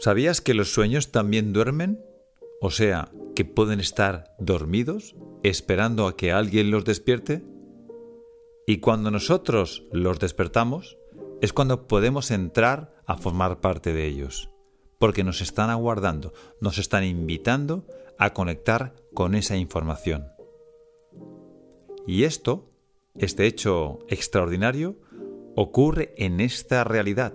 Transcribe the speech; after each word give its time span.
¿Sabías 0.00 0.40
que 0.40 0.54
los 0.54 0.72
sueños 0.72 1.12
también 1.12 1.52
duermen? 1.52 2.02
O 2.62 2.70
sea, 2.70 3.12
que 3.34 3.44
pueden 3.44 3.80
estar 3.80 4.34
dormidos 4.38 5.14
esperando 5.42 6.06
a 6.06 6.16
que 6.16 6.32
alguien 6.32 6.70
los 6.70 6.86
despierte. 6.86 7.44
Y 8.66 8.78
cuando 8.78 9.10
nosotros 9.10 9.84
los 9.92 10.18
despertamos, 10.18 10.96
es 11.42 11.52
cuando 11.52 11.86
podemos 11.86 12.30
entrar 12.30 12.94
a 13.04 13.18
formar 13.18 13.60
parte 13.60 13.92
de 13.92 14.06
ellos, 14.06 14.48
porque 14.98 15.22
nos 15.22 15.42
están 15.42 15.68
aguardando, 15.68 16.32
nos 16.62 16.78
están 16.78 17.04
invitando 17.04 17.84
a 18.18 18.32
conectar 18.32 18.94
con 19.12 19.34
esa 19.34 19.58
información. 19.58 20.28
Y 22.06 22.24
esto, 22.24 22.70
este 23.16 23.46
hecho 23.46 23.98
extraordinario, 24.08 24.96
ocurre 25.56 26.14
en 26.16 26.40
esta 26.40 26.84
realidad, 26.84 27.34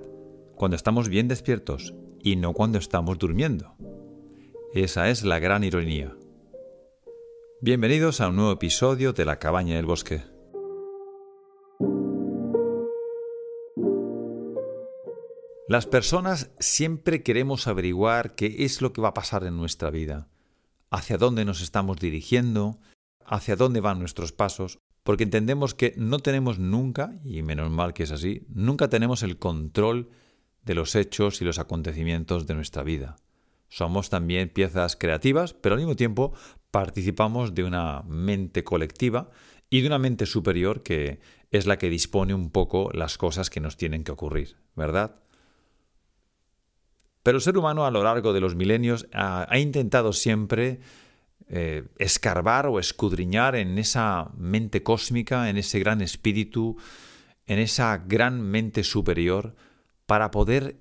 cuando 0.55 0.75
estamos 0.75 1.09
bien 1.09 1.27
despiertos 1.27 1.93
y 2.25 2.37
no 2.37 2.53
cuando 2.53 2.79
estamos 2.79 3.19
durmiendo. 3.19 3.75
Esa 4.73 5.09
es 5.11 5.23
la 5.23 5.37
gran 5.37 5.63
ironía. 5.63 6.17
Bienvenidos 7.61 8.19
a 8.19 8.29
un 8.29 8.37
nuevo 8.37 8.51
episodio 8.51 9.13
de 9.13 9.25
La 9.25 9.37
cabaña 9.37 9.75
del 9.75 9.85
bosque. 9.85 10.23
Las 15.67 15.85
personas 15.85 16.49
siempre 16.57 17.21
queremos 17.21 17.67
averiguar 17.67 18.33
qué 18.33 18.65
es 18.65 18.81
lo 18.81 18.91
que 18.91 19.01
va 19.01 19.09
a 19.09 19.13
pasar 19.13 19.43
en 19.43 19.55
nuestra 19.55 19.91
vida, 19.91 20.27
hacia 20.89 21.19
dónde 21.19 21.45
nos 21.45 21.61
estamos 21.61 21.97
dirigiendo, 21.97 22.79
hacia 23.23 23.55
dónde 23.55 23.81
van 23.81 23.99
nuestros 23.99 24.31
pasos, 24.31 24.79
porque 25.03 25.25
entendemos 25.25 25.75
que 25.75 25.93
no 25.95 26.17
tenemos 26.17 26.57
nunca, 26.57 27.19
y 27.23 27.43
menos 27.43 27.69
mal 27.69 27.93
que 27.93 28.01
es 28.01 28.11
así, 28.11 28.47
nunca 28.49 28.89
tenemos 28.89 29.21
el 29.21 29.37
control 29.37 30.09
de 30.65 30.75
los 30.75 30.95
hechos 30.95 31.41
y 31.41 31.45
los 31.45 31.59
acontecimientos 31.59 32.47
de 32.47 32.55
nuestra 32.55 32.83
vida. 32.83 33.15
Somos 33.69 34.09
también 34.09 34.49
piezas 34.49 34.95
creativas, 34.95 35.53
pero 35.53 35.75
al 35.75 35.79
mismo 35.79 35.95
tiempo 35.95 36.33
participamos 36.71 37.55
de 37.55 37.63
una 37.63 38.03
mente 38.03 38.63
colectiva 38.63 39.29
y 39.69 39.81
de 39.81 39.87
una 39.87 39.99
mente 39.99 40.25
superior 40.25 40.83
que 40.83 41.19
es 41.51 41.65
la 41.65 41.77
que 41.77 41.89
dispone 41.89 42.33
un 42.33 42.51
poco 42.51 42.89
las 42.93 43.17
cosas 43.17 43.49
que 43.49 43.59
nos 43.59 43.77
tienen 43.77 44.03
que 44.03 44.11
ocurrir, 44.11 44.57
¿verdad? 44.75 45.15
Pero 47.23 47.37
el 47.37 47.41
ser 47.41 47.57
humano 47.57 47.85
a 47.85 47.91
lo 47.91 48.03
largo 48.03 48.33
de 48.33 48.39
los 48.39 48.55
milenios 48.55 49.07
ha, 49.11 49.57
intentado 49.57 50.13
siempre 50.13 50.79
eh, 51.47 51.83
escarbar 51.97 52.67
o 52.67 52.79
escudriñar 52.79 53.55
en 53.55 53.77
esa 53.77 54.31
mente 54.37 54.83
cósmica, 54.83 55.49
en 55.49 55.57
ese 55.57 55.79
gran 55.79 56.01
espíritu, 56.01 56.77
en 57.47 57.59
esa 57.59 57.97
gran 57.97 58.41
mente 58.41 58.83
superior, 58.83 59.55
para 60.05 60.31
poder 60.31 60.77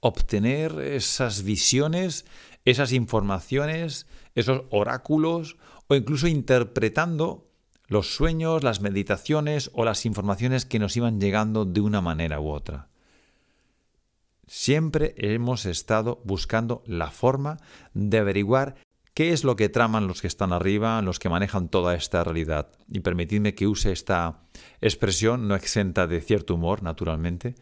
obtener 0.00 0.78
esas 0.80 1.42
visiones, 1.42 2.24
esas 2.64 2.92
informaciones, 2.92 4.06
esos 4.34 4.62
oráculos 4.70 5.56
o 5.88 5.94
incluso 5.94 6.28
interpretando 6.28 7.48
los 7.86 8.14
sueños, 8.14 8.62
las 8.62 8.80
meditaciones 8.80 9.70
o 9.72 9.84
las 9.84 10.04
informaciones 10.04 10.66
que 10.66 10.78
nos 10.78 10.96
iban 10.96 11.20
llegando 11.20 11.64
de 11.64 11.80
una 11.80 12.00
manera 12.00 12.40
u 12.40 12.50
otra. 12.50 12.88
Siempre 14.46 15.14
hemos 15.16 15.66
estado 15.66 16.20
buscando 16.24 16.82
la 16.86 17.10
forma 17.10 17.58
de 17.94 18.18
averiguar 18.18 18.76
qué 19.14 19.32
es 19.32 19.44
lo 19.44 19.56
que 19.56 19.68
traman 19.68 20.06
los 20.06 20.20
que 20.20 20.26
están 20.26 20.52
arriba, 20.52 21.02
los 21.02 21.18
que 21.18 21.28
manejan 21.28 21.68
toda 21.68 21.94
esta 21.94 22.22
realidad. 22.24 22.70
Y 22.90 23.00
permitidme 23.00 23.54
que 23.54 23.66
use 23.66 23.92
esta 23.92 24.42
expresión 24.80 25.48
no 25.48 25.54
exenta 25.54 26.06
de 26.06 26.20
cierto 26.20 26.54
humor, 26.54 26.82
naturalmente, 26.82 27.56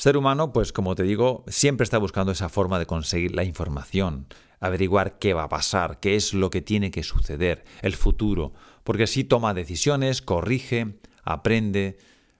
ser 0.00 0.16
humano, 0.16 0.52
pues 0.52 0.72
como 0.72 0.94
te 0.94 1.02
digo, 1.02 1.44
siempre 1.46 1.84
está 1.84 1.98
buscando 1.98 2.32
esa 2.32 2.48
forma 2.48 2.78
de 2.78 2.86
conseguir 2.86 3.34
la 3.34 3.44
información, 3.44 4.26
averiguar 4.58 5.18
qué 5.18 5.34
va 5.34 5.44
a 5.44 5.48
pasar, 5.50 6.00
qué 6.00 6.16
es 6.16 6.32
lo 6.32 6.48
que 6.48 6.62
tiene 6.62 6.90
que 6.90 7.02
suceder, 7.02 7.64
el 7.82 7.94
futuro, 7.94 8.54
porque 8.82 9.02
así 9.02 9.24
toma 9.24 9.52
decisiones, 9.52 10.22
corrige, 10.22 10.98
aprende 11.22 11.98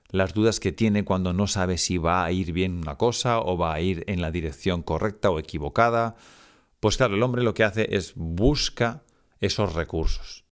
las 0.08 0.32
dudas 0.32 0.58
que 0.58 0.72
tiene 0.72 1.04
cuando 1.04 1.34
no 1.34 1.46
sabe 1.46 1.76
si 1.76 1.98
va 1.98 2.24
a 2.24 2.32
ir 2.32 2.52
bien 2.52 2.78
una 2.78 2.96
cosa 2.96 3.40
o 3.40 3.58
va 3.58 3.74
a 3.74 3.80
ir 3.80 4.04
en 4.06 4.22
la 4.22 4.30
dirección 4.30 4.82
correcta 4.82 5.30
o 5.30 5.38
equivocada. 5.38 6.16
Pues 6.80 6.96
claro, 6.96 7.14
el 7.14 7.22
hombre 7.22 7.42
lo 7.42 7.52
que 7.52 7.64
hace 7.64 7.94
es 7.94 8.14
busca 8.16 9.04
esos 9.38 9.74
recursos. 9.74 10.46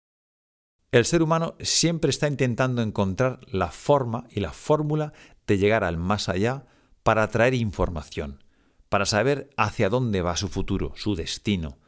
El 0.91 1.05
ser 1.05 1.23
humano 1.23 1.55
siempre 1.61 2.11
está 2.11 2.27
intentando 2.27 2.83
encontrar 2.83 3.41
la 3.47 3.71
forma 3.71 4.25
y 4.29 4.41
la 4.41 4.53
fórmula 4.53 5.13
de 5.47 5.59
llegar 5.59 5.85
al 5.85 5.99
más 5.99 6.29
allá 6.29 6.67
para 7.07 7.29
traer 7.29 7.55
información, 7.55 8.43
para 8.89 9.07
saber 9.07 9.49
hacia 9.57 9.89
dónde 9.89 10.23
va 10.23 10.37
su 10.37 10.49
futuro, 10.49 10.93
su 10.97 11.15
destino. 11.15 11.79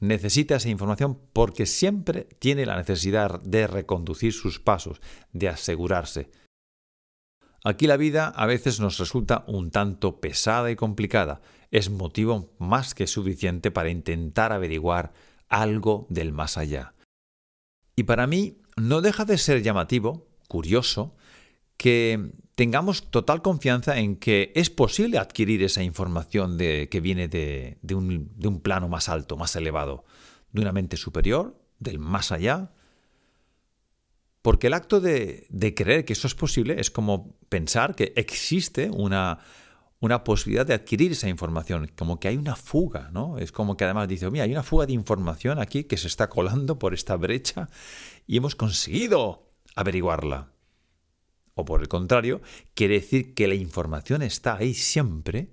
Necesita 0.00 0.56
esa 0.56 0.68
información 0.68 1.20
porque 1.32 1.66
siempre 1.66 2.24
tiene 2.40 2.66
la 2.66 2.76
necesidad 2.76 3.40
de 3.42 3.68
reconducir 3.68 4.32
sus 4.32 4.58
pasos, 4.58 5.00
de 5.32 5.48
asegurarse. 5.48 6.32
Aquí 7.62 7.86
la 7.86 7.96
vida 7.96 8.26
a 8.26 8.44
veces 8.46 8.80
nos 8.80 8.98
resulta 8.98 9.44
un 9.46 9.70
tanto 9.70 10.20
pesada 10.20 10.68
y 10.72 10.74
complicada. 10.74 11.42
Es 11.70 11.88
motivo 11.88 12.50
más 12.58 12.92
que 12.92 13.06
suficiente 13.06 13.70
para 13.70 13.90
intentar 13.90 14.52
averiguar 14.52 15.12
algo 15.48 16.08
del 16.10 16.32
más 16.32 16.58
allá. 16.58 16.94
Y 17.94 18.02
para 18.02 18.26
mí 18.26 18.58
no 18.76 19.00
deja 19.00 19.24
de 19.24 19.38
ser 19.38 19.62
llamativo, 19.62 20.26
curioso, 20.48 21.14
que 21.76 22.32
tengamos 22.60 23.04
total 23.04 23.40
confianza 23.40 23.96
en 23.96 24.16
que 24.16 24.52
es 24.54 24.68
posible 24.68 25.16
adquirir 25.16 25.62
esa 25.62 25.82
información 25.82 26.58
de, 26.58 26.90
que 26.90 27.00
viene 27.00 27.26
de, 27.26 27.78
un, 27.94 28.60
plano 28.62 28.86
más 28.86 29.08
alto, 29.08 29.38
más 29.38 29.56
elevado, 29.56 30.04
de 30.52 30.60
una 30.60 30.70
mente 30.70 30.98
superior, 30.98 31.58
del 31.78 31.98
más 31.98 32.32
allá. 32.32 32.70
Porque 34.42 34.66
el 34.66 34.74
acto 34.74 35.00
de, 35.00 35.46
creer 35.74 36.04
que 36.04 36.12
eso 36.12 36.26
es 36.26 36.34
posible 36.34 36.78
es 36.78 36.90
como 36.90 37.34
pensar 37.48 37.94
que 37.94 38.12
existe 38.14 38.90
una, 38.90 39.38
una 40.00 40.22
posibilidad 40.22 40.66
de 40.66 40.74
adquirir 40.74 41.12
esa 41.12 41.30
información, 41.30 41.90
como 41.96 42.20
que 42.20 42.28
hay 42.28 42.36
una 42.36 42.56
fuga, 42.56 43.08
¿no? 43.10 43.38
Es 43.38 43.52
como 43.52 43.78
que 43.78 43.84
además 43.84 44.06
dice, 44.06 44.30
mira, 44.30 44.44
hay 44.44 44.52
una 44.52 44.62
fuga 44.62 44.84
de 44.84 44.92
información 44.92 45.58
aquí 45.58 45.84
que 45.84 45.96
se 45.96 46.08
está 46.08 46.28
colando 46.28 46.78
por 46.78 46.92
esta 46.92 47.16
brecha 47.16 47.70
y 48.26 48.36
hemos 48.36 48.54
conseguido 48.54 49.50
averiguarla. 49.76 50.50
O 51.60 51.64
por 51.66 51.82
el 51.82 51.88
contrario, 51.88 52.40
quiere 52.72 52.94
decir 52.94 53.34
que 53.34 53.46
la 53.46 53.54
información 53.54 54.22
está 54.22 54.56
ahí 54.56 54.72
siempre 54.72 55.52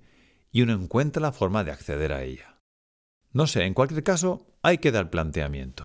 y 0.50 0.62
uno 0.62 0.72
encuentra 0.72 1.20
la 1.20 1.32
forma 1.32 1.64
de 1.64 1.70
acceder 1.70 2.14
a 2.14 2.22
ella. 2.22 2.60
No 3.32 3.46
sé, 3.46 3.64
en 3.64 3.74
cualquier 3.74 4.02
caso, 4.02 4.46
hay 4.62 4.78
que 4.78 4.90
dar 4.90 5.10
planteamiento. 5.10 5.84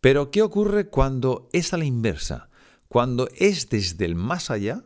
Pero, 0.00 0.30
¿qué 0.30 0.40
ocurre 0.40 0.88
cuando 0.88 1.50
es 1.52 1.74
a 1.74 1.76
la 1.76 1.84
inversa? 1.84 2.48
Cuando 2.88 3.28
es 3.36 3.68
desde 3.68 4.06
el 4.06 4.14
más 4.14 4.50
allá, 4.50 4.84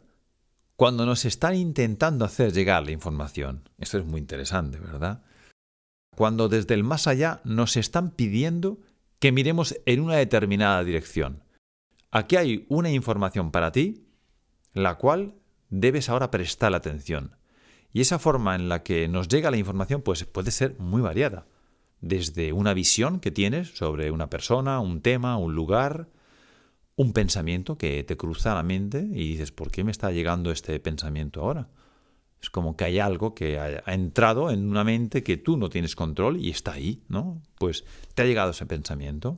cuando 0.74 1.06
nos 1.06 1.24
están 1.24 1.54
intentando 1.54 2.24
hacer 2.24 2.52
llegar 2.52 2.84
la 2.84 2.90
información. 2.90 3.68
Esto 3.78 3.98
es 3.98 4.04
muy 4.04 4.20
interesante, 4.20 4.80
¿verdad? 4.80 5.22
Cuando 6.16 6.48
desde 6.48 6.74
el 6.74 6.82
más 6.82 7.06
allá 7.06 7.40
nos 7.44 7.76
están 7.76 8.10
pidiendo 8.10 8.80
que 9.20 9.30
miremos 9.30 9.76
en 9.86 10.00
una 10.00 10.16
determinada 10.16 10.82
dirección. 10.82 11.45
Aquí 12.10 12.36
hay 12.36 12.66
una 12.68 12.90
información 12.90 13.50
para 13.50 13.72
ti, 13.72 14.06
la 14.72 14.96
cual 14.96 15.34
debes 15.70 16.08
ahora 16.08 16.30
prestar 16.30 16.74
atención. 16.74 17.36
Y 17.92 18.00
esa 18.00 18.18
forma 18.18 18.54
en 18.54 18.68
la 18.68 18.82
que 18.82 19.08
nos 19.08 19.28
llega 19.28 19.50
la 19.50 19.56
información 19.56 20.02
pues, 20.02 20.24
puede 20.24 20.50
ser 20.50 20.78
muy 20.78 21.02
variada. 21.02 21.46
Desde 22.00 22.52
una 22.52 22.74
visión 22.74 23.20
que 23.20 23.30
tienes 23.30 23.76
sobre 23.76 24.10
una 24.10 24.28
persona, 24.28 24.80
un 24.80 25.00
tema, 25.00 25.38
un 25.38 25.54
lugar, 25.54 26.08
un 26.94 27.12
pensamiento 27.12 27.78
que 27.78 28.04
te 28.04 28.16
cruza 28.16 28.54
la 28.54 28.62
mente 28.62 28.98
y 28.98 29.30
dices, 29.30 29.50
¿por 29.50 29.70
qué 29.70 29.82
me 29.82 29.90
está 29.90 30.10
llegando 30.12 30.50
este 30.50 30.78
pensamiento 30.78 31.40
ahora? 31.40 31.68
Es 32.40 32.50
como 32.50 32.76
que 32.76 32.84
hay 32.84 32.98
algo 32.98 33.34
que 33.34 33.58
ha 33.58 33.94
entrado 33.94 34.50
en 34.50 34.68
una 34.68 34.84
mente 34.84 35.22
que 35.22 35.38
tú 35.38 35.56
no 35.56 35.70
tienes 35.70 35.96
control 35.96 36.36
y 36.36 36.50
está 36.50 36.72
ahí, 36.72 37.02
¿no? 37.08 37.40
Pues 37.58 37.84
te 38.14 38.22
ha 38.22 38.26
llegado 38.26 38.50
ese 38.50 38.66
pensamiento 38.66 39.36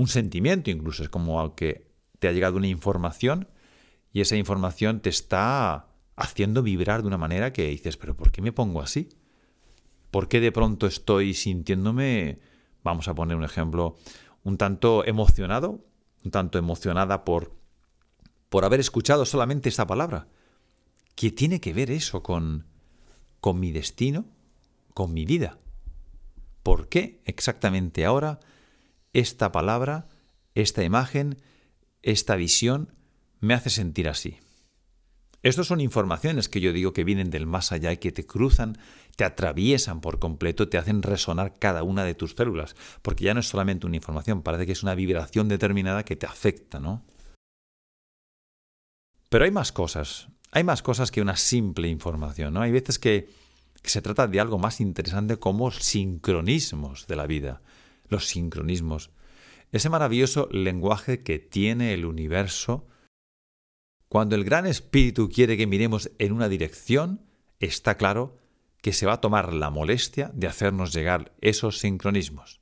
un 0.00 0.08
sentimiento 0.08 0.70
incluso, 0.70 1.02
es 1.02 1.10
como 1.10 1.54
que 1.54 1.92
te 2.18 2.28
ha 2.28 2.32
llegado 2.32 2.56
una 2.56 2.68
información 2.68 3.48
y 4.14 4.22
esa 4.22 4.34
información 4.34 5.00
te 5.00 5.10
está 5.10 5.88
haciendo 6.16 6.62
vibrar 6.62 7.02
de 7.02 7.08
una 7.08 7.18
manera 7.18 7.52
que 7.52 7.68
dices, 7.68 7.98
pero 7.98 8.16
¿por 8.16 8.32
qué 8.32 8.40
me 8.40 8.50
pongo 8.50 8.80
así? 8.80 9.10
¿Por 10.10 10.28
qué 10.28 10.40
de 10.40 10.52
pronto 10.52 10.86
estoy 10.86 11.34
sintiéndome, 11.34 12.38
vamos 12.82 13.08
a 13.08 13.14
poner 13.14 13.36
un 13.36 13.44
ejemplo, 13.44 13.98
un 14.42 14.56
tanto 14.56 15.04
emocionado, 15.04 15.84
un 16.24 16.30
tanto 16.30 16.56
emocionada 16.56 17.22
por, 17.26 17.54
por 18.48 18.64
haber 18.64 18.80
escuchado 18.80 19.26
solamente 19.26 19.68
esta 19.68 19.86
palabra? 19.86 20.28
¿Qué 21.14 21.30
tiene 21.30 21.60
que 21.60 21.74
ver 21.74 21.90
eso 21.90 22.22
con, 22.22 22.64
con 23.40 23.60
mi 23.60 23.70
destino, 23.70 24.24
con 24.94 25.12
mi 25.12 25.26
vida? 25.26 25.58
¿Por 26.62 26.88
qué 26.88 27.20
exactamente 27.26 28.06
ahora 28.06 28.40
esta 29.12 29.52
palabra, 29.52 30.08
esta 30.54 30.84
imagen, 30.84 31.36
esta 32.02 32.36
visión 32.36 32.94
me 33.40 33.54
hace 33.54 33.70
sentir 33.70 34.08
así. 34.08 34.38
Estas 35.42 35.68
son 35.68 35.80
informaciones 35.80 36.48
que 36.48 36.60
yo 36.60 36.72
digo 36.72 36.92
que 36.92 37.04
vienen 37.04 37.30
del 37.30 37.46
más 37.46 37.72
allá 37.72 37.92
y 37.92 37.96
que 37.96 38.12
te 38.12 38.26
cruzan, 38.26 38.76
te 39.16 39.24
atraviesan 39.24 40.02
por 40.02 40.18
completo, 40.18 40.68
te 40.68 40.76
hacen 40.76 41.02
resonar 41.02 41.58
cada 41.58 41.82
una 41.82 42.04
de 42.04 42.14
tus 42.14 42.32
células, 42.32 42.76
porque 43.00 43.24
ya 43.24 43.32
no 43.32 43.40
es 43.40 43.48
solamente 43.48 43.86
una 43.86 43.96
información, 43.96 44.42
parece 44.42 44.66
que 44.66 44.72
es 44.72 44.82
una 44.82 44.94
vibración 44.94 45.48
determinada 45.48 46.04
que 46.04 46.16
te 46.16 46.26
afecta, 46.26 46.78
¿no? 46.78 47.04
Pero 49.30 49.44
hay 49.44 49.50
más 49.50 49.72
cosas, 49.72 50.28
hay 50.50 50.64
más 50.64 50.82
cosas 50.82 51.10
que 51.10 51.22
una 51.22 51.36
simple 51.36 51.88
información, 51.88 52.52
¿no? 52.52 52.60
Hay 52.60 52.72
veces 52.72 52.98
que, 52.98 53.30
que 53.80 53.90
se 53.90 54.02
trata 54.02 54.26
de 54.26 54.40
algo 54.40 54.58
más 54.58 54.80
interesante 54.80 55.38
como 55.38 55.70
sincronismos 55.70 57.06
de 57.06 57.16
la 57.16 57.26
vida, 57.26 57.62
los 58.10 58.26
sincronismos, 58.26 59.10
ese 59.72 59.88
maravilloso 59.88 60.48
lenguaje 60.52 61.22
que 61.22 61.38
tiene 61.38 61.94
el 61.94 62.04
universo 62.04 62.86
cuando 64.10 64.34
el 64.34 64.42
Gran 64.42 64.66
Espíritu 64.66 65.28
quiere 65.28 65.56
que 65.56 65.68
miremos 65.68 66.10
en 66.18 66.32
una 66.32 66.48
dirección, 66.48 67.22
está 67.60 67.96
claro 67.96 68.36
que 68.82 68.92
se 68.92 69.06
va 69.06 69.14
a 69.14 69.20
tomar 69.20 69.52
la 69.52 69.70
molestia 69.70 70.32
de 70.34 70.48
hacernos 70.48 70.92
llegar 70.92 71.32
esos 71.40 71.78
sincronismos. 71.78 72.60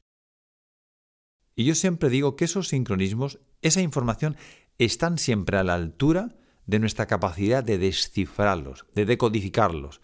Y 1.56 1.64
yo 1.64 1.74
siempre 1.74 2.10
digo 2.10 2.36
que 2.36 2.44
esos 2.44 2.68
sincronismos, 2.68 3.38
esa 3.62 3.80
información, 3.80 4.36
están 4.76 5.16
siempre 5.16 5.56
a 5.56 5.64
la 5.64 5.74
altura 5.74 6.36
de 6.66 6.80
nuestra 6.80 7.06
capacidad 7.06 7.64
de 7.64 7.78
descifrarlos, 7.78 8.84
de 8.94 9.06
decodificarlos. 9.06 10.02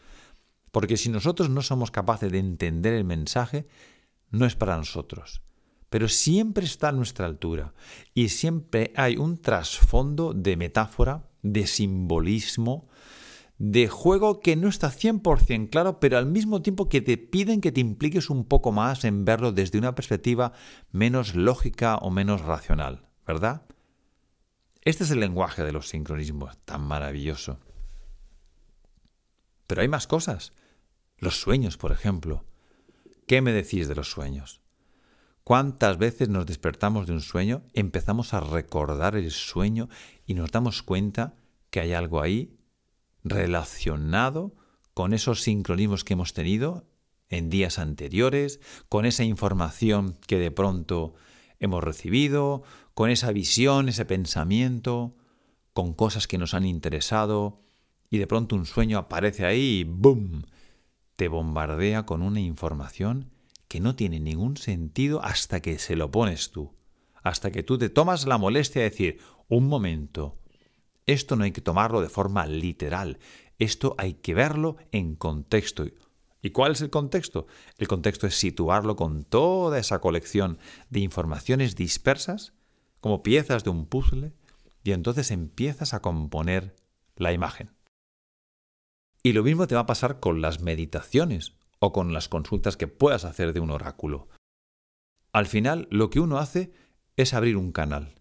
Porque 0.73 0.97
si 0.97 1.11
nosotros 1.11 1.51
no 1.51 1.61
somos 1.61 1.91
capaces 1.91 2.33
de 2.33 2.39
entender 2.39 2.95
el 2.95 3.05
mensaje, 3.05 3.67
no 4.35 4.47
es 4.47 4.57
para 4.57 4.77
nosotros 4.77 5.45
pero 5.95 6.09
siempre 6.09 6.65
está 6.65 6.89
a 6.89 6.93
nuestra 6.93 7.25
altura 7.25 7.73
y 8.15 8.31
siempre 8.31 8.93
hay 8.97 9.17
un 9.17 9.41
trasfondo 9.41 10.35
de 10.35 10.57
metáfora, 10.57 11.31
de 11.43 11.69
simbolismo, 11.69 12.89
de 13.59 13.87
juego 13.87 14.41
que 14.41 14.57
no 14.57 14.67
está 14.67 14.91
100% 14.91 15.71
claro, 15.71 16.01
pero 16.01 16.19
al 16.19 16.27
mismo 16.27 16.63
tiempo 16.63 16.89
que 16.89 17.01
te 17.01 17.17
piden 17.17 17.61
que 17.61 17.71
te 17.71 17.81
impliques 17.81 18.29
un 18.29 18.45
poco 18.45 18.73
más 18.73 19.05
en 19.05 19.25
verlo 19.25 19.53
desde 19.53 19.79
una 19.79 19.95
perspectiva 19.95 20.53
menos 20.91 21.37
lógica 21.37 21.95
o 21.99 22.11
menos 22.11 22.41
racional, 22.41 23.07
¿verdad? 23.25 23.63
Este 24.83 25.05
es 25.05 25.13
el 25.13 25.21
lenguaje 25.21 25.63
de 25.63 25.71
los 25.71 25.91
sincronismos, 25.91 26.59
tan 26.65 26.81
maravilloso. 26.81 27.61
Pero 29.69 29.83
hay 29.83 29.87
más 29.87 30.09
cosas. 30.09 30.55
Los 31.19 31.41
sueños, 31.41 31.77
por 31.77 31.93
ejemplo. 31.93 32.45
¿Qué 33.27 33.41
me 33.41 33.53
decís 33.53 33.89
de 33.89 33.95
los 33.95 34.11
sueños? 34.11 34.61
¿Cuántas 35.45 35.97
veces 35.97 36.29
nos 36.29 36.45
despertamos 36.47 37.07
de 37.07 37.15
un 37.15 37.21
sueño, 37.21 37.63
empezamos 37.73 38.35
a 38.35 38.41
recordar 38.41 39.17
el 39.17 39.31
sueño 39.31 39.89
y 40.27 40.35
nos 40.35 40.51
damos 40.51 40.83
cuenta 40.83 41.35
que 41.71 41.81
hay 41.81 41.93
algo 41.95 42.21
ahí 42.21 42.59
relacionado 43.23 44.55
con 44.93 45.15
esos 45.15 45.43
sincronismos 45.43 46.05
que 46.05 46.13
hemos 46.13 46.35
tenido 46.35 46.87
en 47.31 47.49
días 47.49 47.79
anteriores, 47.79 48.61
con 48.89 49.07
esa 49.07 49.25
información 49.25 50.19
que 50.27 50.39
de 50.39 50.51
pronto 50.51 51.15
hemos 51.61 51.83
recibido, 51.83 52.63
con 52.93 53.11
esa 53.11 53.33
visión, 53.33 53.89
ese 53.89 54.05
pensamiento, 54.05 55.17
con 55.73 55.95
cosas 55.95 56.27
que 56.27 56.39
nos 56.39 56.53
han 56.53 56.67
interesado, 56.67 57.63
y 58.11 58.19
de 58.19 58.27
pronto 58.27 58.55
un 58.55 58.67
sueño 58.67 58.99
aparece 58.99 59.47
ahí 59.47 59.81
y 59.81 59.85
¡boom! 59.85 60.45
Te 61.17 61.29
bombardea 61.29 62.07
con 62.07 62.23
una 62.23 62.41
información 62.41 63.31
que 63.69 63.81
no 63.81 63.97
tiene 63.97 64.21
ningún 64.21 64.57
sentido 64.57 65.23
hasta 65.23 65.61
que 65.61 65.79
se 65.79 65.97
lo 65.97 66.11
pones 66.11 66.51
tú, 66.51 66.75
hasta 67.23 67.51
que 67.51 67.63
tú 67.63 67.79
te 67.79 67.89
tomas 67.89 68.27
la 68.27 68.39
molestia 68.39 68.83
de 68.83 68.91
decir, 68.91 69.19
un 69.49 69.69
momento, 69.69 70.39
esto 71.07 71.37
no 71.37 71.45
hay 71.45 71.53
que 71.53 71.61
tomarlo 71.61 72.01
de 72.01 72.09
forma 72.09 72.47
literal, 72.47 73.19
esto 73.59 73.95
hay 73.99 74.15
que 74.15 74.35
verlo 74.35 74.77
en 74.93 75.17
contexto. 75.17 75.87
¿Y 76.43 76.51
cuál 76.51 76.73
es 76.73 76.83
el 76.83 76.91
contexto? 76.91 77.47
El 77.79 77.89
contexto 77.89 78.27
es 78.27 78.35
situarlo 78.35 78.97
con 78.97 79.25
toda 79.25 79.79
esa 79.79 80.01
colección 80.01 80.59
de 80.91 81.01
informaciones 81.01 81.75
dispersas, 81.75 82.53
como 83.01 83.23
piezas 83.23 83.65
de 83.65 83.71
un 83.71 83.87
puzzle, 83.87 84.33
y 84.83 84.93
entonces 84.93 85.31
empiezas 85.31 85.95
a 85.95 86.03
componer 86.03 86.77
la 87.17 87.33
imagen. 87.33 87.71
Y 89.27 89.33
lo 89.33 89.43
mismo 89.43 89.67
te 89.67 89.75
va 89.75 89.81
a 89.81 89.87
pasar 89.87 90.21
con 90.21 90.43
las 90.43 90.61
meditaciones 90.61 91.55
o 91.79 91.93
con 91.93 92.13
las 92.13 92.29
consultas 92.29 92.77
que 92.77 92.89
puedas 92.89 93.25
hacer 93.25 93.55
de 93.55 93.61
un 93.61 93.71
oráculo. 93.71 94.29
Al 95.33 95.47
final, 95.47 95.89
lo 95.91 96.11
que 96.11 96.21
uno 96.21 96.37
hace 96.37 96.73
es 97.17 97.33
abrir 97.33 97.57
un 97.57 97.73
canal. 97.73 98.21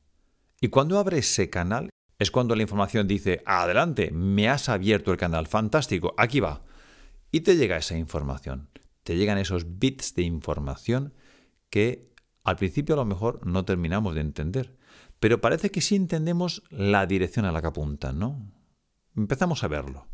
Y 0.61 0.69
cuando 0.69 0.97
abre 0.97 1.17
ese 1.17 1.49
canal, 1.49 1.89
es 2.19 2.31
cuando 2.31 2.55
la 2.55 2.61
información 2.61 3.05
dice, 3.05 3.43
adelante, 3.45 4.11
me 4.11 4.47
has 4.47 4.69
abierto 4.69 5.11
el 5.11 5.17
canal, 5.17 5.47
fantástico, 5.47 6.13
aquí 6.17 6.39
va. 6.39 6.63
Y 7.31 7.41
te 7.41 7.57
llega 7.57 7.75
esa 7.75 7.97
información, 7.97 8.69
te 9.03 9.17
llegan 9.17 9.37
esos 9.37 9.79
bits 9.79 10.15
de 10.15 10.21
información 10.21 11.13
que 11.69 12.13
al 12.45 12.55
principio 12.55 12.95
a 12.95 12.99
lo 12.99 13.05
mejor 13.05 13.45
no 13.45 13.65
terminamos 13.65 14.15
de 14.15 14.21
entender, 14.21 14.77
pero 15.19 15.41
parece 15.41 15.69
que 15.69 15.81
sí 15.81 15.97
entendemos 15.97 16.63
la 16.69 17.05
dirección 17.07 17.43
a 17.43 17.51
la 17.51 17.59
que 17.59 17.67
apuntan, 17.67 18.19
¿no? 18.19 18.53
Empezamos 19.17 19.65
a 19.65 19.67
verlo. 19.67 20.07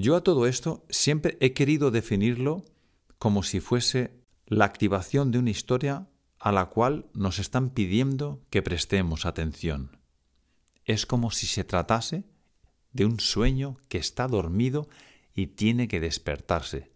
Yo 0.00 0.14
a 0.14 0.22
todo 0.22 0.46
esto 0.46 0.86
siempre 0.90 1.36
he 1.40 1.54
querido 1.54 1.90
definirlo 1.90 2.64
como 3.18 3.42
si 3.42 3.58
fuese 3.58 4.12
la 4.46 4.64
activación 4.64 5.32
de 5.32 5.40
una 5.40 5.50
historia 5.50 6.06
a 6.38 6.52
la 6.52 6.66
cual 6.66 7.06
nos 7.14 7.40
están 7.40 7.70
pidiendo 7.70 8.40
que 8.48 8.62
prestemos 8.62 9.26
atención. 9.26 9.98
Es 10.84 11.04
como 11.04 11.32
si 11.32 11.48
se 11.48 11.64
tratase 11.64 12.22
de 12.92 13.06
un 13.06 13.18
sueño 13.18 13.78
que 13.88 13.98
está 13.98 14.28
dormido 14.28 14.88
y 15.34 15.48
tiene 15.48 15.88
que 15.88 15.98
despertarse. 15.98 16.92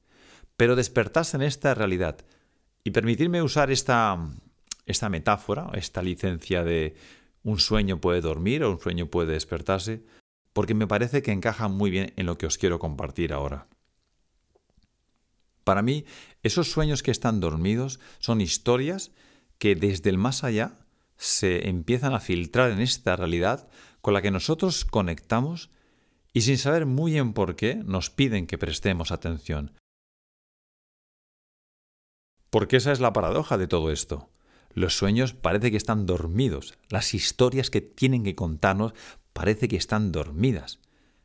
Pero 0.57 0.77
despertarse 0.77 1.37
en 1.37 1.43
esta 1.43 1.75
realidad. 1.75 2.19
Y 2.85 2.93
permitirme 2.93 3.43
usar 3.43 3.73
esta, 3.73 4.17
esta 4.87 5.09
metáfora, 5.09 5.73
esta 5.75 6.03
licencia 6.03 6.63
de 6.63 6.95
un 7.43 7.59
sueño 7.59 8.01
puede 8.01 8.21
dormir 8.21 8.63
o 8.63 8.71
un 8.71 8.79
sueño 8.79 9.07
puede 9.07 9.33
despertarse, 9.33 10.05
porque 10.53 10.75
me 10.75 10.87
parece 10.87 11.23
que 11.23 11.33
encaja 11.33 11.69
muy 11.69 11.91
bien 11.91 12.13
en 12.17 12.27
lo 12.27 12.39
que 12.39 12.47
os 12.47 12.59
quiero 12.59 12.79
compartir 12.79 13.33
ahora. 13.33 13.69
Para 15.65 15.83
mí, 15.83 16.05
esos 16.43 16.71
sueños 16.71 17.03
que 17.03 17.11
están 17.11 17.41
dormidos 17.41 18.01
son 18.19 18.41
historias 18.41 19.13
que 19.59 19.75
desde 19.75 20.11
el 20.11 20.19
más 20.19 20.45
allá 20.45 20.79
se 21.17 21.69
empiezan 21.69 22.15
a 22.15 22.21
filtrar 22.21 22.73
en 22.73 22.81
esta 22.81 23.15
realidad 23.15 23.69
con 24.01 24.13
la 24.15 24.23
que 24.23 24.33
nosotros 24.33 24.85
conectamos 24.85 25.71
y 26.33 26.43
sin 26.43 26.59
saber 26.59 26.87
muy 26.87 27.13
bien 27.13 27.33
por 27.33 27.55
qué 27.55 27.77
nos 27.77 28.11
piden 28.11 28.47
que 28.47 28.59
prestemos 28.59 29.13
atención. 29.13 29.73
Porque 32.51 32.77
esa 32.77 32.93
es 32.93 33.01
la 33.01 33.13
paradoja 33.13 33.57
de 33.57 33.69
todo 33.69 33.91
esto. 33.93 34.31
Los 34.75 34.97
sueños 34.97 35.35
parece 35.35 35.71
que 35.71 35.77
están 35.77 36.07
dormidos, 36.07 36.79
las 36.89 37.15
historias 37.15 37.71
que 37.71 37.83
tienen 37.83 38.25
que 38.25 38.35
contarnos 38.35 38.95
parece 39.33 39.69
que 39.69 39.77
están 39.77 40.13
dormidas, 40.13 40.79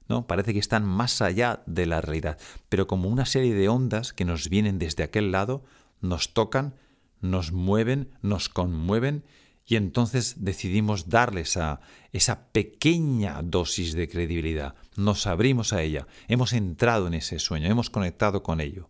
¿no? 0.08 0.28
Parece 0.28 0.54
que 0.54 0.60
están 0.60 0.86
más 0.86 1.22
allá 1.22 1.64
de 1.66 1.86
la 1.86 2.02
realidad, 2.02 2.38
pero 2.70 2.88
como 2.88 3.10
una 3.10 3.26
serie 3.26 3.54
de 3.54 3.70
ondas 3.70 4.14
que 4.14 4.26
nos 4.26 4.50
vienen 4.50 4.80
desde 4.80 5.04
aquel 5.04 5.32
lado, 5.32 5.64
nos 6.02 6.34
tocan, 6.34 6.76
nos 7.22 7.52
mueven, 7.52 8.12
nos 8.22 8.50
conmueven 8.50 9.24
y 9.66 9.76
entonces 9.76 10.36
decidimos 10.46 11.10
darles 11.10 11.58
a 11.58 11.82
esa 12.14 12.52
pequeña 12.54 13.42
dosis 13.44 13.94
de 13.94 14.08
credibilidad. 14.08 14.76
Nos 14.96 15.28
abrimos 15.28 15.74
a 15.74 15.82
ella, 15.82 16.08
hemos 16.30 16.54
entrado 16.54 17.08
en 17.08 17.16
ese 17.16 17.38
sueño, 17.38 17.68
hemos 17.68 17.90
conectado 17.90 18.44
con 18.44 18.62
ello. 18.62 18.90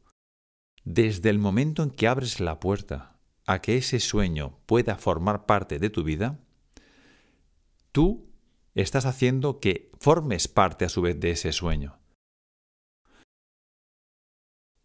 Desde 0.83 1.31
el 1.31 1.39
momento 1.39 1.81
en 1.81 1.89
que 1.89 2.07
abres 2.07 2.39
la 2.39 2.59
puerta 2.59 3.17
a 3.47 3.59
que 3.59 3.77
ese 3.77 3.99
sueño 3.99 4.59
pueda 4.67 4.97
formar 4.97 5.47
parte 5.47 5.79
de 5.79 5.89
tu 5.89 6.03
vida, 6.03 6.39
tú 7.91 8.26
estás 8.81 9.05
haciendo 9.05 9.59
que 9.59 9.91
formes 9.99 10.47
parte 10.47 10.85
a 10.85 10.89
su 10.89 11.01
vez 11.01 11.19
de 11.19 11.31
ese 11.31 11.51
sueño. 11.51 11.99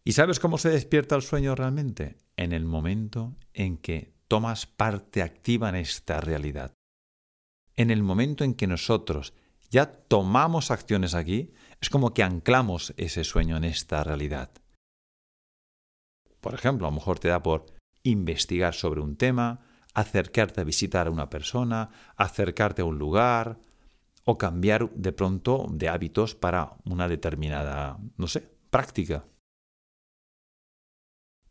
¿Y 0.03 0.13
sabes 0.13 0.39
cómo 0.39 0.57
se 0.57 0.69
despierta 0.69 1.15
el 1.15 1.21
sueño 1.21 1.55
realmente? 1.55 2.17
En 2.35 2.51
el 2.51 2.65
momento 2.65 3.35
en 3.53 3.77
que 3.77 4.13
tomas 4.27 4.65
parte 4.65 5.21
activa 5.21 5.69
en 5.69 5.75
esta 5.75 6.19
realidad. 6.19 6.73
En 7.75 7.89
el 7.89 8.03
momento 8.03 8.43
en 8.43 8.53
que 8.53 8.67
nosotros 8.67 9.33
ya 9.69 9.91
tomamos 9.91 10.71
acciones 10.71 11.15
aquí, 11.15 11.53
es 11.81 11.89
como 11.89 12.13
que 12.13 12.23
anclamos 12.23 12.93
ese 12.97 13.23
sueño 13.23 13.57
en 13.57 13.63
esta 13.63 14.03
realidad. 14.03 14.51
Por 16.41 16.53
ejemplo, 16.53 16.85
a 16.85 16.91
lo 16.91 16.95
mejor 16.95 17.19
te 17.19 17.29
da 17.29 17.41
por 17.41 17.65
investigar 18.03 18.73
sobre 18.73 19.01
un 19.01 19.15
tema, 19.15 19.61
acercarte 19.93 20.61
a 20.61 20.65
visitar 20.65 21.07
a 21.07 21.11
una 21.11 21.29
persona, 21.29 21.89
acercarte 22.17 22.81
a 22.81 22.85
un 22.85 22.99
lugar, 22.99 23.59
o 24.25 24.37
cambiar 24.37 24.89
de 24.91 25.11
pronto 25.11 25.67
de 25.69 25.89
hábitos 25.89 26.35
para 26.35 26.75
una 26.85 27.07
determinada, 27.07 27.99
no 28.17 28.27
sé, 28.27 28.49
práctica. 28.69 29.25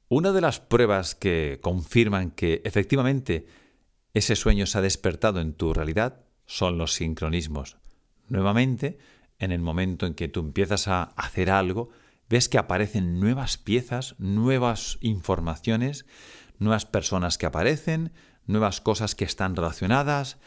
Una 0.09 0.33
de 0.33 0.41
las 0.41 0.61
pruebas 0.61 1.15
que 1.15 1.59
confirman 1.63 2.31
que 2.31 2.61
efectivamente 2.65 3.47
ese 4.15 4.37
sueño 4.37 4.67
se 4.67 4.79
ha 4.79 4.83
despertado 4.83 5.41
en 5.41 5.55
tu 5.55 5.73
realidad 5.73 6.25
son 6.47 6.77
los 6.77 6.95
sincronismos. 6.95 7.79
nuevamente, 8.29 8.99
en 9.39 9.53
el 9.53 9.61
momento 9.61 10.07
en 10.07 10.15
que 10.15 10.29
tú 10.29 10.41
empiezas 10.41 10.89
a 10.89 11.03
hacer 11.03 11.51
algo, 11.51 11.91
ves 12.29 12.49
que 12.49 12.59
aparecen 12.59 13.21
nuevas 13.21 13.59
piezas, 13.59 14.15
nuevas 14.19 14.99
informaciones, 15.01 16.07
nuevas 16.59 16.87
personas 16.87 17.37
que 17.37 17.47
aparecen, 17.47 18.13
nuevas 18.47 18.81
cosas 18.81 19.15
que 19.15 19.25
están 19.25 19.57
relacionadas, 19.57 20.39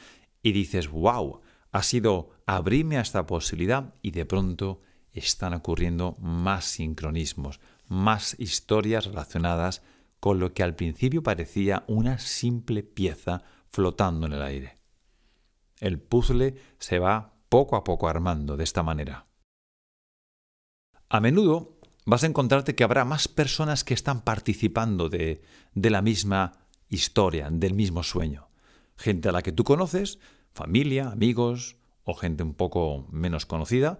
y 0.41 0.51
dices, 0.51 0.89
wow, 0.89 1.41
ha 1.75 1.84
sido 1.84 2.29
abrirme 2.46 2.98
a 2.98 3.01
esta 3.01 3.25
posibilidad 3.25 3.96
y 4.01 4.12
de 4.12 4.24
pronto 4.25 4.79
están 5.12 5.53
ocurriendo 5.53 6.15
más 6.22 6.63
sincronismos, 6.63 7.60
más 7.89 8.39
historias 8.39 9.08
relacionadas 9.08 9.82
con 10.22 10.39
lo 10.39 10.53
que 10.53 10.63
al 10.63 10.77
principio 10.77 11.22
parecía 11.22 11.84
una 11.88 12.17
simple 12.17 12.82
pieza 12.82 13.44
flotando 13.67 14.25
en 14.25 14.32
el 14.32 14.41
aire. 14.41 14.77
El 15.82 16.00
puzzle 16.00 16.55
se 16.79 17.00
va 17.00 17.34
poco 17.50 17.75
a 17.75 17.84
poco 17.84 18.08
armando 18.08 18.55
de 18.55 18.63
esta 18.63 18.82
manera. 18.82 19.27
A 21.10 21.20
menudo 21.20 21.77
vas 22.05 22.24
a 22.24 22.27
encontrarte 22.27 22.74
que 22.74 22.86
habrá 22.86 23.03
más 23.03 23.27
personas 23.27 23.84
que 23.84 23.94
están 23.94 24.22
participando 24.22 25.10
de, 25.10 25.41
de 25.74 25.89
la 25.89 26.01
misma 26.01 26.53
historia, 26.88 27.50
del 27.51 27.74
mismo 27.74 28.01
sueño. 28.01 28.48
Gente 28.96 29.27
a 29.27 29.34
la 29.34 29.41
que 29.41 29.51
tú 29.51 29.65
conoces, 29.65 30.20
familia, 30.55 31.09
amigos 31.09 31.75
o 32.03 32.13
gente 32.13 32.43
un 32.43 32.53
poco 32.53 33.05
menos 33.12 33.45
conocida, 33.45 34.00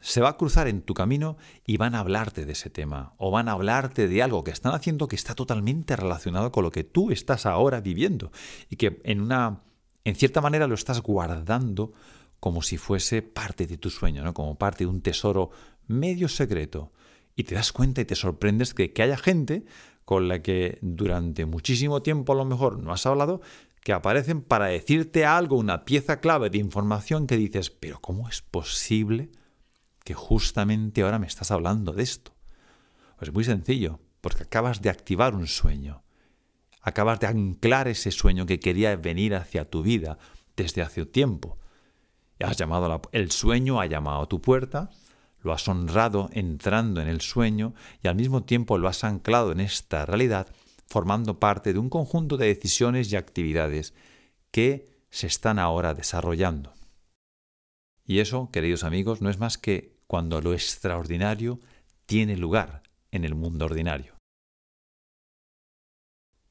se 0.00 0.20
va 0.20 0.30
a 0.30 0.36
cruzar 0.36 0.66
en 0.68 0.82
tu 0.82 0.94
camino 0.94 1.36
y 1.64 1.76
van 1.76 1.94
a 1.94 2.00
hablarte 2.00 2.44
de 2.44 2.52
ese 2.52 2.70
tema 2.70 3.14
o 3.18 3.30
van 3.30 3.48
a 3.48 3.52
hablarte 3.52 4.08
de 4.08 4.22
algo 4.22 4.44
que 4.44 4.50
están 4.50 4.74
haciendo 4.74 5.08
que 5.08 5.16
está 5.16 5.34
totalmente 5.34 5.96
relacionado 5.96 6.52
con 6.52 6.64
lo 6.64 6.70
que 6.70 6.84
tú 6.84 7.10
estás 7.10 7.46
ahora 7.46 7.80
viviendo 7.80 8.30
y 8.68 8.76
que 8.76 9.00
en 9.04 9.20
una 9.20 9.62
en 10.04 10.14
cierta 10.14 10.40
manera 10.40 10.66
lo 10.66 10.74
estás 10.74 11.00
guardando 11.00 11.92
como 12.38 12.60
si 12.60 12.76
fuese 12.76 13.22
parte 13.22 13.66
de 13.66 13.78
tu 13.78 13.88
sueño, 13.88 14.22
¿no? 14.22 14.34
como 14.34 14.58
parte 14.58 14.84
de 14.84 14.90
un 14.90 15.00
tesoro 15.00 15.50
medio 15.86 16.28
secreto. 16.28 16.92
Y 17.36 17.44
te 17.44 17.54
das 17.54 17.72
cuenta 17.72 18.02
y 18.02 18.04
te 18.04 18.14
sorprendes 18.14 18.74
de 18.74 18.92
que 18.92 19.02
haya 19.02 19.16
gente 19.16 19.64
con 20.04 20.28
la 20.28 20.42
que 20.42 20.78
durante 20.82 21.46
muchísimo 21.46 22.02
tiempo 22.02 22.34
a 22.34 22.36
lo 22.36 22.44
mejor 22.44 22.78
no 22.78 22.92
has 22.92 23.06
hablado, 23.06 23.40
que 23.84 23.92
aparecen 23.92 24.42
para 24.42 24.66
decirte 24.66 25.24
algo, 25.24 25.56
una 25.56 25.84
pieza 25.84 26.20
clave 26.20 26.50
de 26.50 26.58
información 26.58 27.28
que 27.28 27.36
dices, 27.36 27.70
pero 27.70 28.00
¿cómo 28.00 28.28
es 28.28 28.42
posible? 28.42 29.30
que 30.04 30.14
justamente 30.14 31.02
ahora 31.02 31.18
me 31.18 31.26
estás 31.26 31.50
hablando 31.50 31.92
de 31.92 32.02
esto? 32.02 32.34
Pues 33.18 33.32
muy 33.32 33.42
sencillo, 33.42 34.00
porque 34.20 34.44
acabas 34.44 34.82
de 34.82 34.90
activar 34.90 35.34
un 35.34 35.46
sueño. 35.46 36.04
Acabas 36.82 37.18
de 37.20 37.26
anclar 37.26 37.88
ese 37.88 38.10
sueño 38.10 38.44
que 38.44 38.60
quería 38.60 38.94
venir 38.96 39.34
hacia 39.34 39.68
tu 39.68 39.82
vida 39.82 40.18
desde 40.56 40.82
hace 40.82 41.06
tiempo. 41.06 41.58
Has 42.38 42.58
llamado 42.58 43.00
el 43.12 43.30
sueño 43.30 43.80
ha 43.80 43.86
llamado 43.86 44.22
a 44.22 44.28
tu 44.28 44.42
puerta, 44.42 44.90
lo 45.40 45.52
has 45.52 45.66
honrado 45.66 46.28
entrando 46.32 47.00
en 47.00 47.08
el 47.08 47.22
sueño 47.22 47.74
y 48.02 48.08
al 48.08 48.16
mismo 48.16 48.42
tiempo 48.42 48.76
lo 48.76 48.88
has 48.88 49.04
anclado 49.04 49.52
en 49.52 49.60
esta 49.60 50.04
realidad, 50.04 50.48
formando 50.86 51.40
parte 51.40 51.72
de 51.72 51.78
un 51.78 51.90
conjunto 51.90 52.36
de 52.36 52.46
decisiones 52.46 53.12
y 53.12 53.16
actividades 53.16 53.94
que 54.50 54.88
se 55.10 55.26
están 55.26 55.58
ahora 55.58 55.94
desarrollando. 55.94 56.74
Y 58.06 58.18
eso, 58.18 58.50
queridos 58.52 58.84
amigos, 58.84 59.22
no 59.22 59.30
es 59.30 59.38
más 59.38 59.58
que 59.58 59.96
cuando 60.06 60.40
lo 60.40 60.52
extraordinario 60.52 61.60
tiene 62.06 62.36
lugar 62.36 62.82
en 63.10 63.24
el 63.24 63.34
mundo 63.34 63.64
ordinario. 63.64 64.14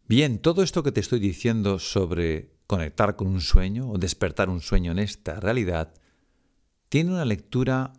Bien, 0.07 0.39
todo 0.39 0.63
esto 0.63 0.83
que 0.83 0.91
te 0.91 0.99
estoy 0.99 1.19
diciendo 1.19 1.79
sobre 1.79 2.53
conectar 2.67 3.15
con 3.15 3.27
un 3.27 3.41
sueño 3.41 3.89
o 3.89 3.97
despertar 3.97 4.49
un 4.49 4.61
sueño 4.61 4.91
en 4.91 4.99
esta 4.99 5.39
realidad, 5.39 5.93
tiene 6.89 7.11
una 7.11 7.25
lectura 7.25 7.93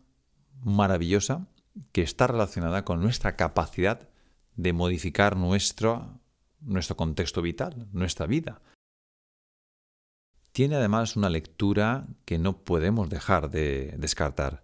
maravillosa 0.63 1.47
que 1.93 2.03
está 2.03 2.27
relacionada 2.27 2.85
con 2.85 3.01
nuestra 3.01 3.37
capacidad 3.37 4.09
de 4.57 4.73
modificar 4.73 5.37
nuestro, 5.37 6.21
nuestro 6.65 6.97
contexto 6.97 7.43
vital, 7.43 7.89
nuestra 7.93 8.27
vida. 8.27 8.61
Tiene 10.53 10.77
además 10.77 11.17
una 11.17 11.31
lectura 11.31 12.07
que 12.25 12.39
no 12.39 12.65
podemos 12.65 13.09
dejar 13.09 13.51
de 13.51 13.95
descartar. 13.99 14.63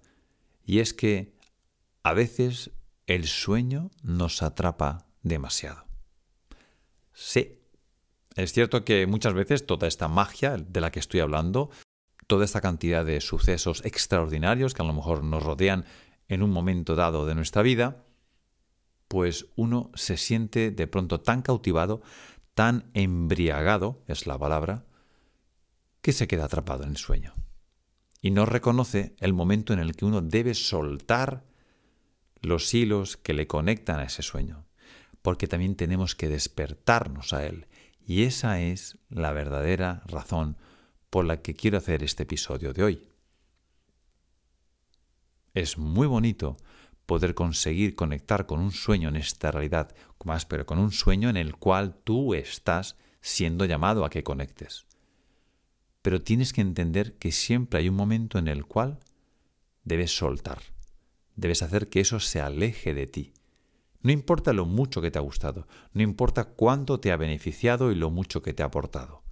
Y 0.65 0.79
es 0.79 0.95
que 0.95 1.35
a 2.03 2.15
veces 2.15 2.71
el 3.07 3.27
sueño 3.27 3.91
nos 4.03 4.43
atrapa 4.43 5.07
demasiado. 5.23 5.85
Sí, 7.13 7.59
es 8.37 8.53
cierto 8.53 8.85
que 8.85 9.07
muchas 9.07 9.35
veces 9.35 9.67
toda 9.67 9.89
esta 9.89 10.09
magia 10.09 10.57
de 10.57 10.81
la 10.81 10.93
que 10.93 11.01
estoy 11.01 11.21
hablando, 11.21 11.71
toda 12.27 12.45
esta 12.45 12.61
cantidad 12.61 13.05
de 13.05 13.21
sucesos 13.21 13.85
extraordinarios 13.85 14.75
que 14.75 14.83
a 14.83 14.87
lo 14.87 14.93
mejor 14.93 15.25
nos 15.25 15.43
rodean 15.43 15.85
en 16.29 16.43
un 16.43 16.51
momento 16.51 16.95
dado 16.95 17.27
de 17.27 17.35
nuestra 17.35 17.63
vida, 17.63 18.05
pues 19.11 19.47
uno 19.57 19.91
se 19.97 20.17
siente 20.17 20.71
de 20.71 20.87
pronto 20.87 21.21
tan 21.21 21.43
cautivado, 21.43 22.01
tan 22.55 22.89
embriagado, 22.95 24.05
es 24.07 24.29
la 24.29 24.39
palabra, 24.39 24.87
que 26.01 26.13
se 26.13 26.29
queda 26.29 26.45
atrapado 26.45 26.85
en 26.85 26.91
el 26.91 26.97
sueño 26.97 27.35
y 28.23 28.31
no 28.31 28.47
reconoce 28.47 29.15
el 29.19 29.33
momento 29.33 29.73
en 29.73 29.81
el 29.81 29.97
que 29.97 30.05
uno 30.05 30.21
debe 30.21 30.55
soltar 30.55 31.45
los 32.41 32.73
hilos 32.73 33.17
que 33.17 33.35
le 33.35 33.47
conectan 33.47 33.99
a 33.99 34.05
ese 34.05 34.23
sueño, 34.23 34.65
porque 35.23 35.47
también 35.47 35.75
tenemos 35.75 36.15
que 36.15 36.29
despertarnos 36.29 37.33
a 37.33 37.45
él. 37.47 37.67
Y 38.07 38.23
esa 38.23 38.61
es 38.61 38.99
la 39.09 39.33
verdadera 39.33 40.03
razón 40.07 40.57
por 41.11 41.25
la 41.25 41.43
que 41.43 41.55
quiero 41.55 41.79
hacer 41.79 42.03
este 42.03 42.23
episodio 42.23 42.73
de 42.73 42.85
hoy. 42.85 43.09
Es 45.53 45.79
muy 45.79 46.07
bonito 46.07 46.57
poder 47.11 47.35
conseguir 47.35 47.97
conectar 47.97 48.47
con 48.47 48.61
un 48.61 48.71
sueño 48.71 49.09
en 49.09 49.17
esta 49.17 49.51
realidad, 49.51 49.97
más 50.25 50.47
pero 50.47 50.65
con 50.65 50.79
un 50.79 50.93
sueño 50.93 51.29
en 51.29 51.37
el 51.37 51.57
cual 51.57 51.97
tú 52.05 52.35
estás 52.35 52.97
siendo 53.21 53.65
llamado 53.65 54.05
a 54.05 54.11
que 54.11 54.23
conectes. 54.23 54.87
Pero 56.03 56.23
tienes 56.23 56.53
que 56.53 56.61
entender 56.61 57.19
que 57.19 57.33
siempre 57.33 57.81
hay 57.81 57.89
un 57.89 57.97
momento 57.97 58.39
en 58.39 58.47
el 58.47 58.65
cual 58.65 59.01
debes 59.83 60.17
soltar, 60.17 60.63
debes 61.35 61.63
hacer 61.63 61.89
que 61.89 61.99
eso 61.99 62.21
se 62.21 62.41
aleje 62.41 62.95
de 62.95 63.09
ti. 63.09 63.33
No 64.03 64.13
importa 64.13 64.53
lo 64.53 64.65
mucho 64.65 65.03
que 65.03 65.11
te 65.11 65.19
ha 65.19 65.23
gustado, 65.23 65.67
no 65.93 66.03
importa 66.03 66.45
cuánto 66.45 67.01
te 67.01 67.11
ha 67.11 67.17
beneficiado 67.17 67.91
y 67.91 67.97
lo 67.97 68.11
mucho 68.11 68.41
que 68.41 68.55
te 68.55 68.63
ha 68.63 68.67
aportado. 68.67 69.25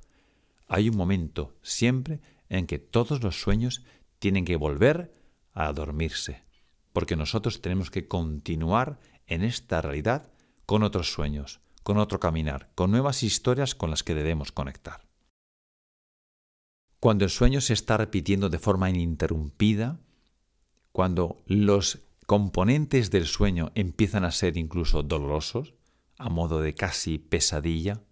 Hay 0.66 0.88
un 0.88 0.97
momento 0.97 1.54
siempre 1.62 2.23
en 2.49 2.66
que 2.66 2.80
todos 2.80 3.23
los 3.23 3.40
sueños 3.40 3.85
tienen 4.18 4.44
que 4.44 4.56
volver 4.56 5.12
a 5.52 5.73
dormirse, 5.73 6.48
porque 6.99 7.14
nosotros 7.14 7.62
tenemos 7.62 7.93
que 7.93 8.09
continuar 8.09 8.99
en 9.28 9.45
esta 9.45 9.81
realidad 9.81 10.33
con 10.67 10.83
otros 10.83 11.12
sueños, 11.12 11.61
con 11.85 11.97
otro 11.97 12.19
caminar, 12.19 12.73
con 12.75 12.90
nuevas 12.90 13.23
historias 13.23 13.76
con 13.76 13.90
las 13.90 14.02
que 14.02 14.17
debemos 14.17 14.50
conectar. 14.50 15.02
Cuando 16.99 17.25
el 17.25 17.31
sueño 17.31 17.61
se 17.61 17.73
está 17.73 17.99
repitiendo 17.99 18.49
de 18.49 18.59
forma 18.59 18.90
ininterrumpida, 18.90 20.00
cuando 20.90 21.40
los 21.47 22.00
componentes 22.26 23.12
del 23.12 23.26
sueño 23.26 23.71
empiezan 23.76 24.25
a 24.25 24.33
ser 24.33 24.57
incluso 24.57 25.05
dolorosos, 25.05 25.75
a 26.17 26.28
modo 26.28 26.61
de 26.61 26.75
casi 26.75 27.19
pesadilla, 27.19 28.02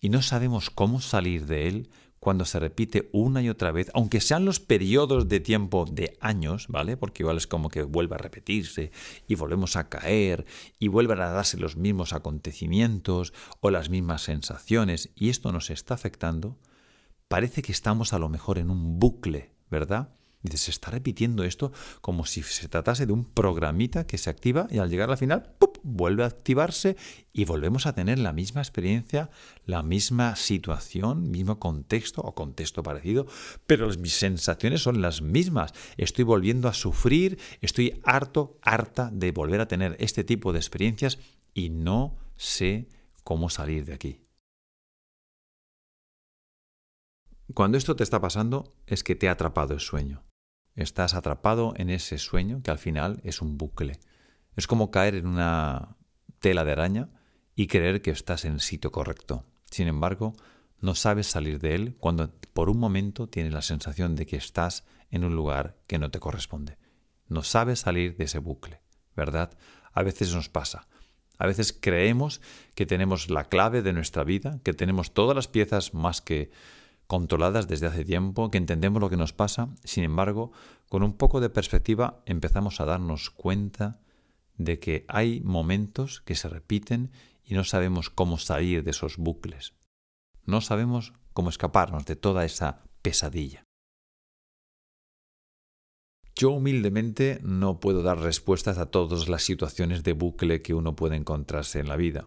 y 0.00 0.08
no 0.08 0.22
sabemos 0.22 0.70
cómo 0.70 1.02
salir 1.02 1.44
de 1.44 1.68
él 1.68 1.90
cuando 2.24 2.46
se 2.46 2.58
repite 2.58 3.10
una 3.12 3.42
y 3.42 3.50
otra 3.50 3.70
vez, 3.70 3.90
aunque 3.92 4.22
sean 4.22 4.46
los 4.46 4.58
periodos 4.58 5.28
de 5.28 5.40
tiempo 5.40 5.84
de 5.84 6.16
años, 6.20 6.66
¿vale? 6.68 6.96
Porque 6.96 7.22
igual 7.22 7.36
es 7.36 7.46
como 7.46 7.68
que 7.68 7.82
vuelve 7.82 8.14
a 8.14 8.18
repetirse 8.18 8.90
y 9.28 9.34
volvemos 9.34 9.76
a 9.76 9.90
caer 9.90 10.46
y 10.78 10.88
vuelven 10.88 11.20
a 11.20 11.28
darse 11.28 11.58
los 11.58 11.76
mismos 11.76 12.14
acontecimientos 12.14 13.34
o 13.60 13.70
las 13.70 13.90
mismas 13.90 14.22
sensaciones 14.22 15.10
y 15.14 15.28
esto 15.28 15.52
nos 15.52 15.68
está 15.68 15.92
afectando, 15.92 16.58
parece 17.28 17.60
que 17.60 17.72
estamos 17.72 18.14
a 18.14 18.18
lo 18.18 18.30
mejor 18.30 18.56
en 18.56 18.70
un 18.70 18.98
bucle, 18.98 19.52
¿verdad? 19.70 20.08
Se 20.52 20.70
está 20.70 20.90
repitiendo 20.90 21.44
esto 21.44 21.72
como 22.00 22.26
si 22.26 22.42
se 22.42 22.68
tratase 22.68 23.06
de 23.06 23.12
un 23.12 23.24
programita 23.24 24.06
que 24.06 24.18
se 24.18 24.30
activa 24.30 24.66
y 24.70 24.78
al 24.78 24.90
llegar 24.90 25.10
al 25.10 25.16
final, 25.16 25.54
vuelve 25.84 26.24
a 26.24 26.26
activarse 26.26 26.96
y 27.32 27.44
volvemos 27.44 27.86
a 27.86 27.94
tener 27.94 28.18
la 28.18 28.32
misma 28.32 28.62
experiencia, 28.62 29.30
la 29.66 29.82
misma 29.82 30.34
situación, 30.34 31.30
mismo 31.30 31.60
contexto 31.60 32.22
o 32.22 32.34
contexto 32.34 32.82
parecido, 32.82 33.26
pero 33.66 33.88
mis 33.98 34.14
sensaciones 34.14 34.82
son 34.82 35.00
las 35.02 35.22
mismas. 35.22 35.72
Estoy 35.96 36.24
volviendo 36.24 36.68
a 36.68 36.74
sufrir, 36.74 37.38
estoy 37.60 38.00
harto, 38.04 38.58
harta 38.62 39.10
de 39.12 39.30
volver 39.30 39.60
a 39.60 39.68
tener 39.68 39.96
este 40.00 40.24
tipo 40.24 40.52
de 40.52 40.58
experiencias 40.58 41.18
y 41.52 41.68
no 41.68 42.16
sé 42.36 42.88
cómo 43.22 43.50
salir 43.50 43.84
de 43.84 43.94
aquí. 43.94 44.20
Cuando 47.52 47.76
esto 47.76 47.94
te 47.94 48.02
está 48.02 48.20
pasando 48.20 48.74
es 48.86 49.04
que 49.04 49.14
te 49.14 49.28
ha 49.28 49.32
atrapado 49.32 49.74
el 49.74 49.80
sueño. 49.80 50.24
Estás 50.74 51.14
atrapado 51.14 51.72
en 51.76 51.88
ese 51.88 52.18
sueño 52.18 52.60
que 52.62 52.70
al 52.70 52.78
final 52.78 53.20
es 53.22 53.40
un 53.40 53.58
bucle. 53.58 54.00
Es 54.56 54.66
como 54.66 54.90
caer 54.90 55.14
en 55.14 55.26
una 55.26 55.96
tela 56.40 56.64
de 56.64 56.72
araña 56.72 57.10
y 57.54 57.68
creer 57.68 58.02
que 58.02 58.10
estás 58.10 58.44
en 58.44 58.54
el 58.54 58.60
sitio 58.60 58.90
correcto. 58.90 59.44
Sin 59.70 59.86
embargo, 59.86 60.34
no 60.80 60.94
sabes 60.94 61.28
salir 61.28 61.60
de 61.60 61.74
él 61.74 61.96
cuando 61.98 62.30
por 62.52 62.68
un 62.68 62.78
momento 62.78 63.28
tienes 63.28 63.52
la 63.52 63.62
sensación 63.62 64.16
de 64.16 64.26
que 64.26 64.36
estás 64.36 64.84
en 65.10 65.24
un 65.24 65.36
lugar 65.36 65.76
que 65.86 65.98
no 65.98 66.10
te 66.10 66.20
corresponde. 66.20 66.76
No 67.28 67.42
sabes 67.42 67.80
salir 67.80 68.16
de 68.16 68.24
ese 68.24 68.38
bucle, 68.38 68.80
¿verdad? 69.16 69.56
A 69.92 70.02
veces 70.02 70.34
nos 70.34 70.48
pasa. 70.48 70.88
A 71.38 71.46
veces 71.46 71.72
creemos 71.72 72.40
que 72.74 72.86
tenemos 72.86 73.30
la 73.30 73.44
clave 73.44 73.82
de 73.82 73.92
nuestra 73.92 74.24
vida, 74.24 74.60
que 74.62 74.74
tenemos 74.74 75.14
todas 75.14 75.34
las 75.34 75.48
piezas 75.48 75.94
más 75.94 76.20
que 76.20 76.50
controladas 77.14 77.68
desde 77.68 77.86
hace 77.86 78.04
tiempo, 78.04 78.50
que 78.50 78.58
entendemos 78.58 79.00
lo 79.00 79.08
que 79.08 79.16
nos 79.16 79.32
pasa. 79.32 79.68
Sin 79.84 80.02
embargo, 80.02 80.50
con 80.88 81.04
un 81.04 81.12
poco 81.12 81.40
de 81.40 81.48
perspectiva 81.48 82.24
empezamos 82.26 82.80
a 82.80 82.86
darnos 82.86 83.30
cuenta 83.30 84.00
de 84.56 84.80
que 84.80 85.04
hay 85.06 85.40
momentos 85.44 86.22
que 86.22 86.34
se 86.34 86.48
repiten 86.48 87.12
y 87.44 87.54
no 87.54 87.62
sabemos 87.62 88.10
cómo 88.10 88.36
salir 88.36 88.82
de 88.82 88.90
esos 88.90 89.16
bucles. 89.16 89.74
No 90.44 90.60
sabemos 90.60 91.12
cómo 91.32 91.50
escaparnos 91.50 92.04
de 92.04 92.16
toda 92.16 92.44
esa 92.44 92.82
pesadilla. 93.00 93.62
Yo 96.34 96.50
humildemente 96.50 97.38
no 97.44 97.78
puedo 97.78 98.02
dar 98.02 98.18
respuestas 98.18 98.78
a 98.78 98.86
todas 98.86 99.28
las 99.28 99.44
situaciones 99.44 100.02
de 100.02 100.14
bucle 100.14 100.62
que 100.62 100.74
uno 100.74 100.96
puede 100.96 101.14
encontrarse 101.14 101.78
en 101.78 101.86
la 101.86 101.94
vida, 101.94 102.26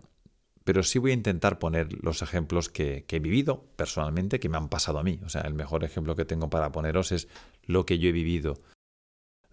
pero 0.67 0.83
sí 0.83 0.99
voy 0.99 1.11
a 1.11 1.13
intentar 1.13 1.59
poner 1.59 2.03
los 2.03 2.21
ejemplos 2.21 2.67
que, 2.67 3.05
he 3.07 3.19
vivido 3.19 3.63
personalmente, 3.77 4.41
que 4.41 4.49
me 4.49 4.57
han 4.57 4.67
pasado 4.67 4.99
a 4.99 5.03
mí. 5.03 5.17
O 5.23 5.29
sea, 5.29 5.43
el 5.43 5.53
mejor 5.53 5.85
ejemplo 5.85 6.17
que 6.17 6.25
tengo 6.25 6.49
para 6.49 6.73
poneros 6.73 7.13
es 7.13 7.29
lo 7.63 7.85
que 7.85 7.99
yo 7.99 8.09
he 8.09 8.11
vivido. 8.11 8.59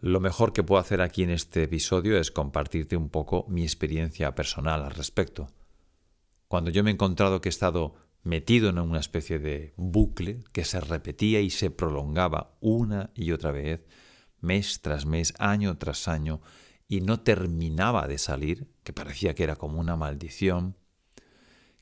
Lo 0.01 0.19
mejor 0.19 0.53
que 0.53 0.65
puedo 0.65 0.81
hacer 0.81 1.01
aquí 1.01 1.23
en 1.23 1.31
este 1.31 1.63
episodio 1.63 2.19
es 2.19 2.33
compartirte 2.33 2.97
un 2.97 3.11
poco 3.11 3.47
mi 3.49 3.63
experiencia 3.63 4.35
personal 4.35 4.83
al 4.83 4.91
respecto. 4.91 5.47
Cuando 6.49 6.73
yo 6.73 6.83
me 6.83 6.91
he 6.91 6.95
encontrado 6.95 7.41
que 7.41 7.49
he 7.49 7.51
estado 7.51 7.95
metido 8.25 8.69
en 8.69 8.81
una 8.81 8.99
especie 8.99 9.39
de 9.39 9.73
bucle 9.77 10.43
que 10.51 10.65
se 10.65 10.81
repetía 10.81 11.41
y 11.41 11.51
se 11.51 11.71
prolongaba 11.71 12.57
una 12.59 13.13
y 13.15 13.31
otra 13.31 13.53
vez, 13.53 13.87
mes 14.41 14.81
tras 14.81 15.07
mes, 15.07 15.33
año 15.39 15.79
tras 15.79 16.09
año, 16.09 16.41
y 16.89 17.03
no 17.03 17.21
terminaba 17.21 18.09
de 18.09 18.19
salir, 18.19 18.67
que 18.83 18.93
parecía 18.93 19.37
que 19.37 19.45
era 19.45 19.55
como 19.55 19.79
una 19.79 19.95
maldición, 19.95 20.75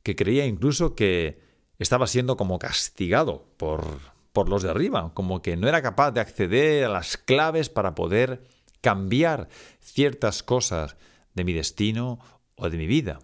que 0.03 0.17
creía 0.17 0.47
incluso 0.47 0.95
que 0.95 1.41
estaba 1.79 2.07
siendo 2.07 2.37
como 2.37 2.59
castigado 2.59 3.47
por, 3.57 3.85
por 4.33 4.49
los 4.49 4.63
de 4.63 4.71
arriba, 4.71 5.13
como 5.15 5.43
que 5.43 5.57
no 5.57 5.69
era 5.69 5.83
capaz 5.83 6.13
de 6.13 6.21
acceder 6.21 6.85
a 6.85 6.89
las 6.89 7.17
claves 7.17 7.69
para 7.69 7.95
poder 7.95 8.43
cambiar 8.81 9.49
ciertas 9.81 10.43
cosas 10.43 10.97
de 11.35 11.45
mi 11.45 11.53
destino 11.53 12.19
o 12.57 12.71
de 12.71 12.79
mi 12.79 12.87
vida. 12.87 13.21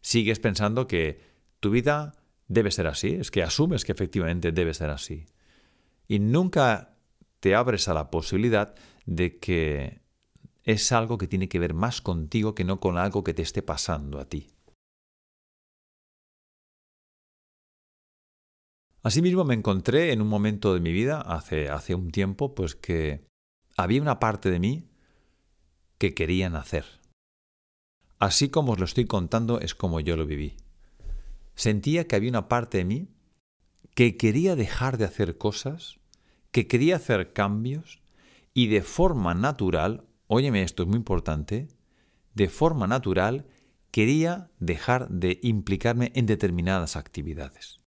Sigues 0.00 0.38
pensando 0.38 0.86
que 0.86 1.20
tu 1.60 1.70
vida 1.70 2.14
debe 2.48 2.70
ser 2.70 2.86
así, 2.86 3.14
es 3.14 3.30
que 3.30 3.42
asumes 3.42 3.84
que 3.84 3.92
efectivamente 3.92 4.52
debe 4.52 4.72
ser 4.72 4.90
así. 4.90 5.26
Y 6.06 6.20
nunca 6.20 6.96
te 7.40 7.54
abres 7.54 7.88
a 7.88 7.94
la 7.94 8.10
posibilidad 8.10 8.74
de 9.04 9.38
que 9.38 10.00
es 10.62 10.92
algo 10.92 11.18
que 11.18 11.26
tiene 11.26 11.48
que 11.48 11.58
ver 11.58 11.74
más 11.74 12.00
contigo 12.00 12.54
que 12.54 12.64
no 12.64 12.80
con 12.80 12.98
algo 12.98 13.24
que 13.24 13.34
te 13.34 13.42
esté 13.42 13.62
pasando 13.62 14.18
a 14.18 14.28
ti. 14.28 14.48
Asimismo 19.06 19.44
me 19.44 19.54
encontré 19.54 20.10
en 20.10 20.20
un 20.20 20.26
momento 20.26 20.74
de 20.74 20.80
mi 20.80 20.90
vida, 20.90 21.20
hace, 21.20 21.68
hace 21.68 21.94
un 21.94 22.10
tiempo, 22.10 22.56
pues 22.56 22.74
que 22.74 23.24
había 23.76 24.02
una 24.02 24.18
parte 24.18 24.50
de 24.50 24.58
mí 24.58 24.88
que 25.96 26.12
quería 26.12 26.50
nacer. 26.50 26.84
Así 28.18 28.48
como 28.48 28.72
os 28.72 28.80
lo 28.80 28.84
estoy 28.84 29.04
contando 29.04 29.60
es 29.60 29.76
como 29.76 30.00
yo 30.00 30.16
lo 30.16 30.26
viví. 30.26 30.56
Sentía 31.54 32.08
que 32.08 32.16
había 32.16 32.30
una 32.30 32.48
parte 32.48 32.78
de 32.78 32.84
mí 32.84 33.08
que 33.94 34.16
quería 34.16 34.56
dejar 34.56 34.98
de 34.98 35.04
hacer 35.04 35.38
cosas 35.38 36.00
que 36.50 36.66
quería 36.66 36.96
hacer 36.96 37.32
cambios 37.32 38.02
y 38.54 38.66
de 38.66 38.82
forma 38.82 39.34
natural, 39.34 40.04
óyeme 40.26 40.64
esto 40.64 40.82
es 40.82 40.88
muy 40.88 40.96
importante, 40.96 41.68
de 42.34 42.48
forma 42.48 42.88
natural 42.88 43.46
quería 43.92 44.50
dejar 44.58 45.08
de 45.10 45.38
implicarme 45.44 46.10
en 46.16 46.26
determinadas 46.26 46.96
actividades. 46.96 47.85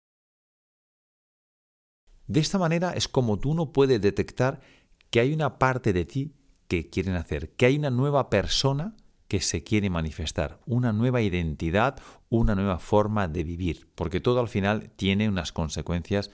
De 2.29 2.39
esta 2.39 2.59
manera 2.59 2.91
es 2.91 3.07
como 3.07 3.39
tú 3.39 3.55
no 3.55 3.73
puedes 3.73 3.99
detectar 3.99 4.61
que 5.09 5.19
hay 5.19 5.33
una 5.33 5.57
parte 5.57 5.93
de 5.93 6.05
ti 6.05 6.35
que 6.67 6.87
quieren 6.87 7.15
hacer, 7.15 7.55
que 7.55 7.65
hay 7.65 7.75
una 7.75 7.89
nueva 7.89 8.29
persona 8.29 8.95
que 9.27 9.41
se 9.41 9.63
quiere 9.63 9.89
manifestar, 9.89 10.59
una 10.67 10.93
nueva 10.93 11.21
identidad, 11.21 11.99
una 12.29 12.53
nueva 12.53 12.77
forma 12.77 13.27
de 13.27 13.43
vivir, 13.43 13.89
porque 13.95 14.19
todo 14.19 14.39
al 14.39 14.47
final 14.47 14.91
tiene 14.95 15.27
unas 15.27 15.51
consecuencias 15.51 16.29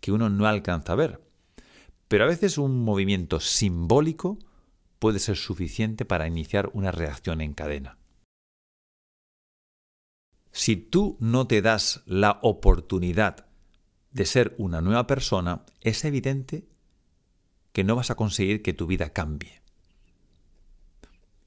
que 0.00 0.12
uno 0.12 0.30
no 0.30 0.46
alcanza 0.46 0.92
a 0.92 0.96
ver. 0.96 1.20
Pero 2.06 2.24
a 2.24 2.28
veces 2.28 2.56
un 2.56 2.84
movimiento 2.84 3.40
simbólico 3.40 4.38
puede 5.00 5.18
ser 5.18 5.36
suficiente 5.36 6.04
para 6.04 6.28
iniciar 6.28 6.70
una 6.74 6.92
reacción 6.92 7.40
en 7.40 7.54
cadena. 7.54 7.98
Si 10.52 10.76
tú 10.76 11.16
no 11.18 11.48
te 11.48 11.60
das 11.60 12.04
la 12.06 12.38
oportunidad 12.42 13.49
de 14.10 14.26
ser 14.26 14.54
una 14.58 14.80
nueva 14.80 15.06
persona, 15.06 15.64
es 15.80 16.04
evidente 16.04 16.66
que 17.72 17.84
no 17.84 17.96
vas 17.96 18.10
a 18.10 18.16
conseguir 18.16 18.62
que 18.62 18.72
tu 18.72 18.86
vida 18.86 19.10
cambie. 19.10 19.60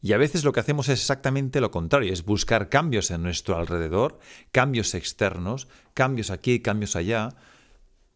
Y 0.02 0.12
a 0.12 0.18
veces 0.18 0.44
lo 0.44 0.52
que 0.52 0.60
hacemos 0.60 0.90
es 0.90 1.00
exactamente 1.00 1.62
lo 1.62 1.72
contrario, 1.72 2.12
es 2.12 2.26
buscar 2.26 2.68
cambios 2.68 3.10
en 3.10 3.24
nuestro 3.24 3.56
alrededor, 3.58 4.20
cambios 4.52 4.96
externos, 4.96 5.70
cambios 5.94 6.30
aquí, 6.30 6.60
cambios 6.60 6.98
allá, 6.98 7.30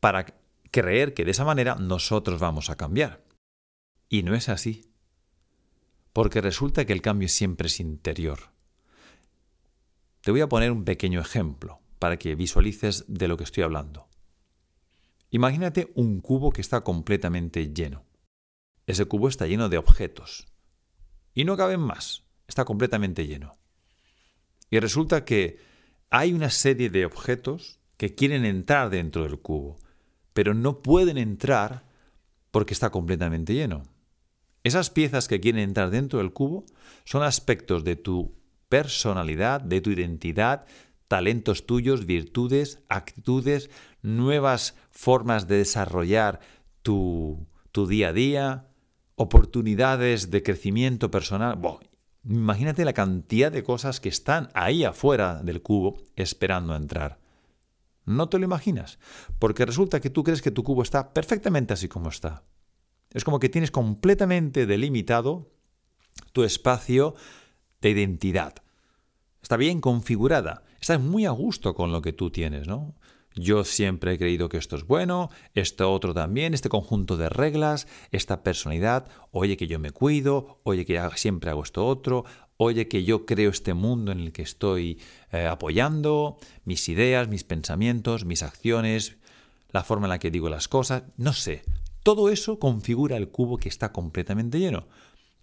para 0.01 0.25
creer 0.69 1.13
que 1.13 1.23
de 1.23 1.31
esa 1.31 1.45
manera 1.45 1.75
nosotros 1.75 2.41
vamos 2.41 2.69
a 2.69 2.75
cambiar. 2.75 3.23
Y 4.09 4.23
no 4.23 4.35
es 4.35 4.49
así. 4.49 4.91
Porque 6.11 6.41
resulta 6.41 6.85
que 6.85 6.93
el 6.93 7.01
cambio 7.01 7.29
siempre 7.29 7.67
es 7.67 7.79
interior. 7.79 8.51
Te 10.21 10.31
voy 10.31 10.41
a 10.41 10.49
poner 10.49 10.71
un 10.71 10.83
pequeño 10.83 11.21
ejemplo 11.21 11.79
para 11.99 12.17
que 12.17 12.35
visualices 12.35 13.05
de 13.07 13.29
lo 13.29 13.37
que 13.37 13.45
estoy 13.45 13.63
hablando. 13.63 14.06
Imagínate 15.29 15.91
un 15.95 16.21
cubo 16.21 16.51
que 16.51 16.61
está 16.61 16.81
completamente 16.81 17.73
lleno. 17.73 18.05
Ese 18.85 19.05
cubo 19.05 19.27
está 19.27 19.47
lleno 19.47 19.69
de 19.69 19.77
objetos. 19.77 20.47
Y 21.33 21.43
no 21.43 21.57
caben 21.57 21.81
más. 21.81 22.23
Está 22.47 22.65
completamente 22.65 23.27
lleno. 23.27 23.57
Y 24.69 24.79
resulta 24.79 25.25
que 25.25 25.59
hay 26.09 26.33
una 26.33 26.49
serie 26.49 26.89
de 26.89 27.05
objetos 27.05 27.79
que 27.97 28.15
quieren 28.15 28.45
entrar 28.45 28.89
dentro 28.89 29.23
del 29.23 29.39
cubo 29.39 29.77
pero 30.37 30.53
no 30.53 30.83
pueden 30.83 31.17
entrar 31.17 31.83
porque 32.51 32.75
está 32.75 32.91
completamente 32.91 33.55
lleno. 33.55 33.81
Esas 34.63 34.91
piezas 34.91 35.27
que 35.27 35.39
quieren 35.39 35.61
entrar 35.61 35.89
dentro 35.89 36.19
del 36.19 36.31
cubo 36.31 36.63
son 37.05 37.23
aspectos 37.23 37.83
de 37.83 37.95
tu 37.95 38.37
personalidad, 38.69 39.61
de 39.61 39.81
tu 39.81 39.89
identidad, 39.89 40.67
talentos 41.07 41.65
tuyos, 41.65 42.05
virtudes, 42.05 42.83
actitudes, 42.89 43.69
nuevas 44.01 44.75
formas 44.91 45.47
de 45.47 45.57
desarrollar 45.57 46.39
tu, 46.81 47.47
tu 47.71 47.87
día 47.87 48.09
a 48.09 48.13
día, 48.13 48.67
oportunidades 49.15 50.29
de 50.31 50.43
crecimiento 50.43 51.09
personal. 51.11 51.59
imagínate 52.23 52.85
la 52.85 52.93
cantidad 52.93 53.51
de 53.51 53.63
cosas 53.63 53.99
que 53.99 54.09
están 54.09 54.49
ahí 54.53 54.83
afuera 54.83 55.41
del 55.43 55.61
cubo 55.61 55.97
esperando 56.15 56.75
entrar. 56.75 57.19
No 58.05 58.29
te 58.29 58.39
lo 58.39 58.45
imaginas, 58.45 58.99
porque 59.39 59.65
resulta 59.65 59.99
que 59.99 60.09
tú 60.09 60.23
crees 60.23 60.41
que 60.41 60.51
tu 60.51 60.63
cubo 60.63 60.81
está 60.81 61.13
perfectamente 61.13 61.73
así 61.73 61.87
como 61.87 62.09
está. 62.09 62.43
Es 63.11 63.23
como 63.23 63.39
que 63.39 63.49
tienes 63.49 63.71
completamente 63.71 64.65
delimitado 64.65 65.51
tu 66.31 66.43
espacio 66.43 67.15
de 67.81 67.89
identidad. 67.89 68.55
Está 69.41 69.57
bien 69.57 69.81
configurada, 69.81 70.63
estás 70.79 70.99
muy 70.99 71.25
a 71.25 71.31
gusto 71.31 71.75
con 71.75 71.91
lo 71.91 72.01
que 72.01 72.13
tú 72.13 72.29
tienes, 72.29 72.67
¿no? 72.67 72.95
Yo 73.37 73.63
siempre 73.63 74.13
he 74.13 74.17
creído 74.17 74.49
que 74.49 74.57
esto 74.57 74.75
es 74.75 74.85
bueno, 74.85 75.29
esto 75.53 75.91
otro 75.91 76.13
también, 76.13 76.55
este 76.55 76.69
conjunto 76.69 77.17
de 77.17 77.29
reglas, 77.29 77.87
esta 78.11 78.41
personalidad, 78.41 79.07
oye 79.31 79.57
que 79.57 79.67
yo 79.67 79.77
me 79.77 79.91
cuido, 79.91 80.59
oye 80.63 80.85
que 80.85 80.99
siempre 81.15 81.51
hago 81.51 81.61
esto 81.61 81.85
otro, 81.85 82.25
oye 82.57 82.87
que 82.87 83.03
yo 83.03 83.27
creo 83.27 83.51
este 83.51 83.75
mundo 83.75 84.11
en 84.11 84.21
el 84.21 84.31
que 84.31 84.41
estoy 84.41 84.99
eh, 85.31 85.45
apoyando, 85.45 86.37
mis 86.65 86.89
ideas, 86.89 87.27
mis 87.27 87.43
pensamientos, 87.43 88.25
mis 88.25 88.41
acciones, 88.41 89.17
la 89.69 89.83
forma 89.83 90.07
en 90.07 90.09
la 90.09 90.19
que 90.19 90.31
digo 90.31 90.49
las 90.49 90.67
cosas, 90.67 91.03
no 91.17 91.33
sé. 91.33 91.63
Todo 92.01 92.29
eso 92.29 92.57
configura 92.57 93.17
el 93.17 93.29
cubo 93.29 93.57
que 93.57 93.69
está 93.69 93.91
completamente 93.91 94.59
lleno. 94.59 94.87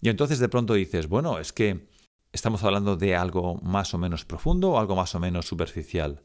Y 0.01 0.09
entonces 0.09 0.39
de 0.39 0.49
pronto 0.49 0.73
dices, 0.73 1.07
bueno, 1.07 1.39
es 1.39 1.53
que 1.53 1.87
estamos 2.35 2.65
hablando 2.65 2.97
de 2.97 3.15
algo 3.15 3.55
más 3.61 3.93
o 3.93 3.97
menos 3.97 4.25
profundo 4.25 4.71
o 4.71 4.79
algo 4.79 4.95
más 4.95 5.15
o 5.15 5.19
menos 5.21 5.47
superficial. 5.47 6.21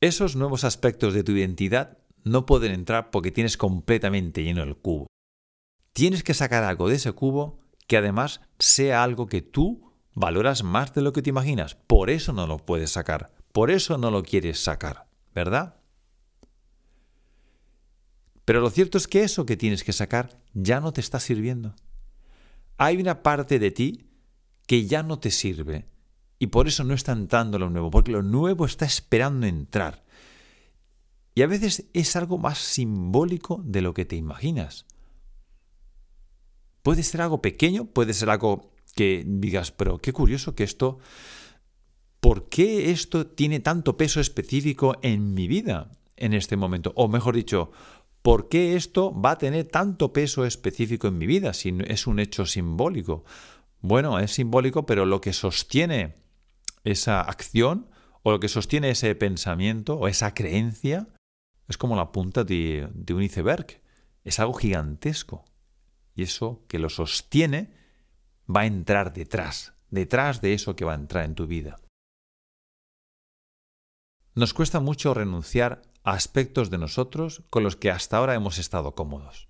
Esos 0.00 0.36
nuevos 0.36 0.64
aspectos 0.64 1.12
de 1.12 1.22
tu 1.22 1.32
identidad 1.32 1.98
no 2.24 2.46
pueden 2.46 2.72
entrar 2.72 3.10
porque 3.10 3.30
tienes 3.30 3.58
completamente 3.58 4.42
lleno 4.42 4.62
el 4.62 4.76
cubo. 4.76 5.06
Tienes 5.92 6.22
que 6.22 6.32
sacar 6.32 6.64
algo 6.64 6.88
de 6.88 6.96
ese 6.96 7.12
cubo 7.12 7.60
que 7.86 7.98
además 7.98 8.40
sea 8.58 9.02
algo 9.02 9.26
que 9.26 9.42
tú 9.42 9.92
valoras 10.14 10.62
más 10.62 10.94
de 10.94 11.02
lo 11.02 11.12
que 11.12 11.20
te 11.20 11.30
imaginas. 11.30 11.74
Por 11.74 12.08
eso 12.08 12.32
no 12.32 12.46
lo 12.46 12.56
puedes 12.56 12.90
sacar, 12.90 13.32
por 13.52 13.70
eso 13.70 13.98
no 13.98 14.10
lo 14.10 14.22
quieres 14.22 14.58
sacar, 14.58 15.08
¿verdad? 15.34 15.76
Pero 18.46 18.60
lo 18.60 18.70
cierto 18.70 18.96
es 18.96 19.08
que 19.08 19.24
eso 19.24 19.44
que 19.44 19.58
tienes 19.58 19.84
que 19.84 19.92
sacar 19.92 20.40
ya 20.54 20.80
no 20.80 20.94
te 20.94 21.02
está 21.02 21.20
sirviendo. 21.20 21.74
Hay 22.78 22.96
una 22.96 23.22
parte 23.22 23.58
de 23.58 23.70
ti 23.70 24.05
que 24.66 24.86
ya 24.86 25.02
no 25.02 25.18
te 25.18 25.30
sirve 25.30 25.86
y 26.38 26.48
por 26.48 26.68
eso 26.68 26.84
no 26.84 26.94
está 26.94 27.12
entrando 27.12 27.58
lo 27.58 27.70
nuevo, 27.70 27.90
porque 27.90 28.12
lo 28.12 28.22
nuevo 28.22 28.66
está 28.66 28.84
esperando 28.84 29.46
entrar. 29.46 30.04
Y 31.34 31.42
a 31.42 31.46
veces 31.46 31.88
es 31.92 32.16
algo 32.16 32.38
más 32.38 32.58
simbólico 32.58 33.62
de 33.64 33.82
lo 33.82 33.94
que 33.94 34.04
te 34.04 34.16
imaginas. 34.16 34.86
Puede 36.82 37.02
ser 37.02 37.20
algo 37.20 37.42
pequeño, 37.42 37.86
puede 37.86 38.14
ser 38.14 38.30
algo 38.30 38.72
que 38.94 39.24
digas, 39.26 39.70
pero 39.70 39.98
qué 39.98 40.12
curioso 40.12 40.54
que 40.54 40.64
esto, 40.64 40.98
¿por 42.20 42.48
qué 42.48 42.90
esto 42.90 43.26
tiene 43.26 43.60
tanto 43.60 43.96
peso 43.96 44.20
específico 44.20 44.96
en 45.02 45.34
mi 45.34 45.48
vida 45.48 45.92
en 46.16 46.32
este 46.32 46.56
momento? 46.56 46.92
O 46.96 47.08
mejor 47.08 47.34
dicho, 47.34 47.70
¿por 48.22 48.48
qué 48.48 48.76
esto 48.76 49.12
va 49.20 49.32
a 49.32 49.38
tener 49.38 49.66
tanto 49.66 50.12
peso 50.12 50.46
específico 50.46 51.08
en 51.08 51.18
mi 51.18 51.26
vida 51.26 51.52
si 51.52 51.76
es 51.86 52.06
un 52.06 52.18
hecho 52.18 52.46
simbólico? 52.46 53.24
Bueno, 53.80 54.18
es 54.18 54.32
simbólico, 54.32 54.86
pero 54.86 55.06
lo 55.06 55.20
que 55.20 55.32
sostiene 55.32 56.14
esa 56.84 57.20
acción 57.20 57.90
o 58.22 58.32
lo 58.32 58.40
que 58.40 58.48
sostiene 58.48 58.90
ese 58.90 59.14
pensamiento 59.14 59.94
o 59.96 60.08
esa 60.08 60.34
creencia 60.34 61.08
es 61.68 61.78
como 61.78 61.96
la 61.96 62.12
punta 62.12 62.44
de, 62.44 62.88
un 63.10 63.22
iceberg. 63.22 63.80
Es 64.24 64.40
algo 64.40 64.54
gigantesco. 64.54 65.44
Y 66.14 66.22
eso 66.22 66.64
que 66.68 66.78
lo 66.78 66.88
sostiene 66.88 67.70
va 68.48 68.62
a 68.62 68.66
entrar 68.66 69.12
detrás, 69.12 69.74
detrás 69.90 70.40
de 70.40 70.54
eso 70.54 70.74
que 70.76 70.84
va 70.84 70.92
a 70.92 70.96
entrar 70.96 71.24
en 71.24 71.34
tu 71.34 71.46
vida. 71.46 71.76
Nos 74.34 74.54
cuesta 74.54 74.80
mucho 74.80 75.14
renunciar 75.14 75.82
aspectos 76.02 76.70
de 76.70 76.78
nosotros 76.78 77.42
con 77.50 77.62
los 77.62 77.76
que 77.76 77.90
hasta 77.90 78.16
ahora 78.16 78.34
hemos 78.34 78.58
estado 78.58 78.94
cómodos. 78.94 79.48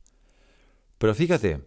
Pero 0.98 1.14
fíjate, 1.14 1.66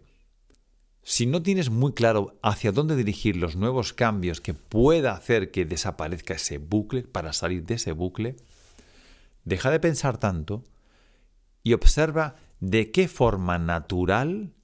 si 1.10 1.26
no 1.26 1.42
tienes 1.42 1.70
muy 1.70 1.92
claro 1.92 2.38
hacia 2.40 2.70
dónde 2.70 2.94
dirigir 2.94 3.34
los 3.34 3.56
nuevos 3.56 3.92
cambios 3.92 4.40
que 4.40 4.54
pueda 4.54 5.10
hacer 5.10 5.50
que 5.50 5.64
desaparezca 5.64 6.34
ese 6.34 6.58
bucle, 6.58 7.02
para 7.02 7.32
salir 7.32 7.64
de 7.64 7.74
ese 7.74 7.90
bucle, 7.90 8.36
deja 9.44 9.72
de 9.72 9.80
pensar 9.80 10.18
tanto 10.18 10.62
y 11.64 11.72
observa 11.72 12.36
de 12.60 12.92
qué 12.92 13.08
forma 13.08 13.58
natural 13.58 14.54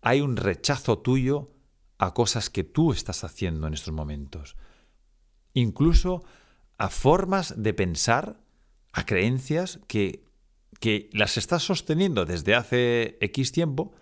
hay 0.00 0.22
un 0.22 0.36
rechazo 0.36 0.98
tuyo 0.98 1.52
a 1.98 2.14
cosas 2.14 2.50
que 2.50 2.64
tú 2.64 2.92
estás 2.92 3.22
haciendo 3.22 3.68
en 3.68 3.74
estos 3.74 3.94
momentos. 3.94 4.56
Incluso 5.54 6.24
a 6.78 6.88
formas 6.88 7.62
de 7.62 7.74
pensar 7.74 8.40
a 8.92 9.06
creencias 9.06 9.78
que, 9.86 10.24
que 10.80 11.10
las 11.12 11.36
estás 11.36 11.62
sosteniendo 11.62 12.24
desde 12.24 12.56
hace 12.56 13.18
X 13.20 13.52
tiempo, 13.52 13.94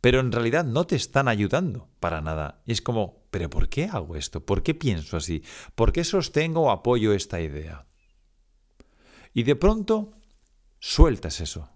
pero 0.00 0.20
en 0.20 0.32
realidad 0.32 0.64
no 0.64 0.86
te 0.86 0.96
están 0.96 1.28
ayudando 1.28 1.88
para 2.00 2.20
nada. 2.20 2.62
Y 2.66 2.72
es 2.72 2.82
como, 2.82 3.24
¿pero 3.30 3.50
por 3.50 3.68
qué 3.68 3.84
hago 3.84 4.16
esto? 4.16 4.44
¿Por 4.44 4.62
qué 4.62 4.74
pienso 4.74 5.16
así? 5.16 5.42
¿Por 5.74 5.92
qué 5.92 6.04
sostengo 6.04 6.62
o 6.62 6.70
apoyo 6.70 7.12
esta 7.12 7.40
idea? 7.40 7.86
Y 9.34 9.42
de 9.42 9.56
pronto 9.56 10.12
sueltas 10.78 11.40
eso. 11.40 11.68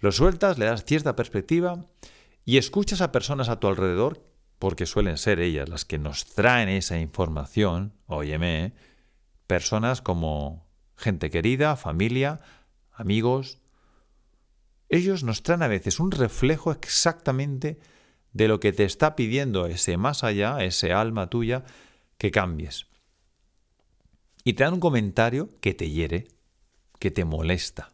Lo 0.00 0.12
sueltas, 0.12 0.58
le 0.58 0.66
das 0.66 0.84
cierta 0.84 1.16
perspectiva 1.16 1.86
y 2.44 2.58
escuchas 2.58 3.00
a 3.00 3.12
personas 3.12 3.48
a 3.48 3.60
tu 3.60 3.66
alrededor, 3.66 4.22
porque 4.58 4.86
suelen 4.86 5.18
ser 5.18 5.40
ellas 5.40 5.68
las 5.68 5.84
que 5.84 5.98
nos 5.98 6.24
traen 6.24 6.68
esa 6.68 6.98
información, 6.98 7.92
óyeme, 8.06 8.72
personas 9.46 10.00
como 10.00 10.66
gente 10.96 11.30
querida, 11.30 11.76
familia, 11.76 12.40
amigos. 12.92 13.58
Ellos 14.88 15.24
nos 15.24 15.42
traen 15.42 15.62
a 15.62 15.68
veces 15.68 15.98
un 16.00 16.10
reflejo 16.10 16.72
exactamente 16.72 17.78
de 18.32 18.48
lo 18.48 18.60
que 18.60 18.72
te 18.72 18.84
está 18.84 19.16
pidiendo 19.16 19.66
ese 19.66 19.96
más 19.96 20.22
allá, 20.22 20.62
ese 20.62 20.92
alma 20.92 21.28
tuya, 21.28 21.64
que 22.18 22.30
cambies. 22.30 22.86
Y 24.44 24.52
te 24.52 24.64
dan 24.64 24.74
un 24.74 24.80
comentario 24.80 25.50
que 25.60 25.74
te 25.74 25.90
hiere, 25.90 26.28
que 26.98 27.10
te 27.10 27.24
molesta. 27.24 27.92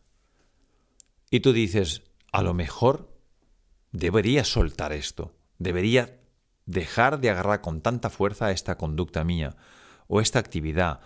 Y 1.30 1.40
tú 1.40 1.52
dices, 1.52 2.02
a 2.30 2.42
lo 2.42 2.54
mejor 2.54 3.16
debería 3.92 4.44
soltar 4.44 4.92
esto, 4.92 5.34
debería 5.58 6.20
dejar 6.66 7.20
de 7.20 7.30
agarrar 7.30 7.60
con 7.60 7.80
tanta 7.80 8.10
fuerza 8.10 8.50
esta 8.50 8.76
conducta 8.76 9.24
mía, 9.24 9.56
o 10.08 10.20
esta 10.20 10.38
actividad, 10.38 11.00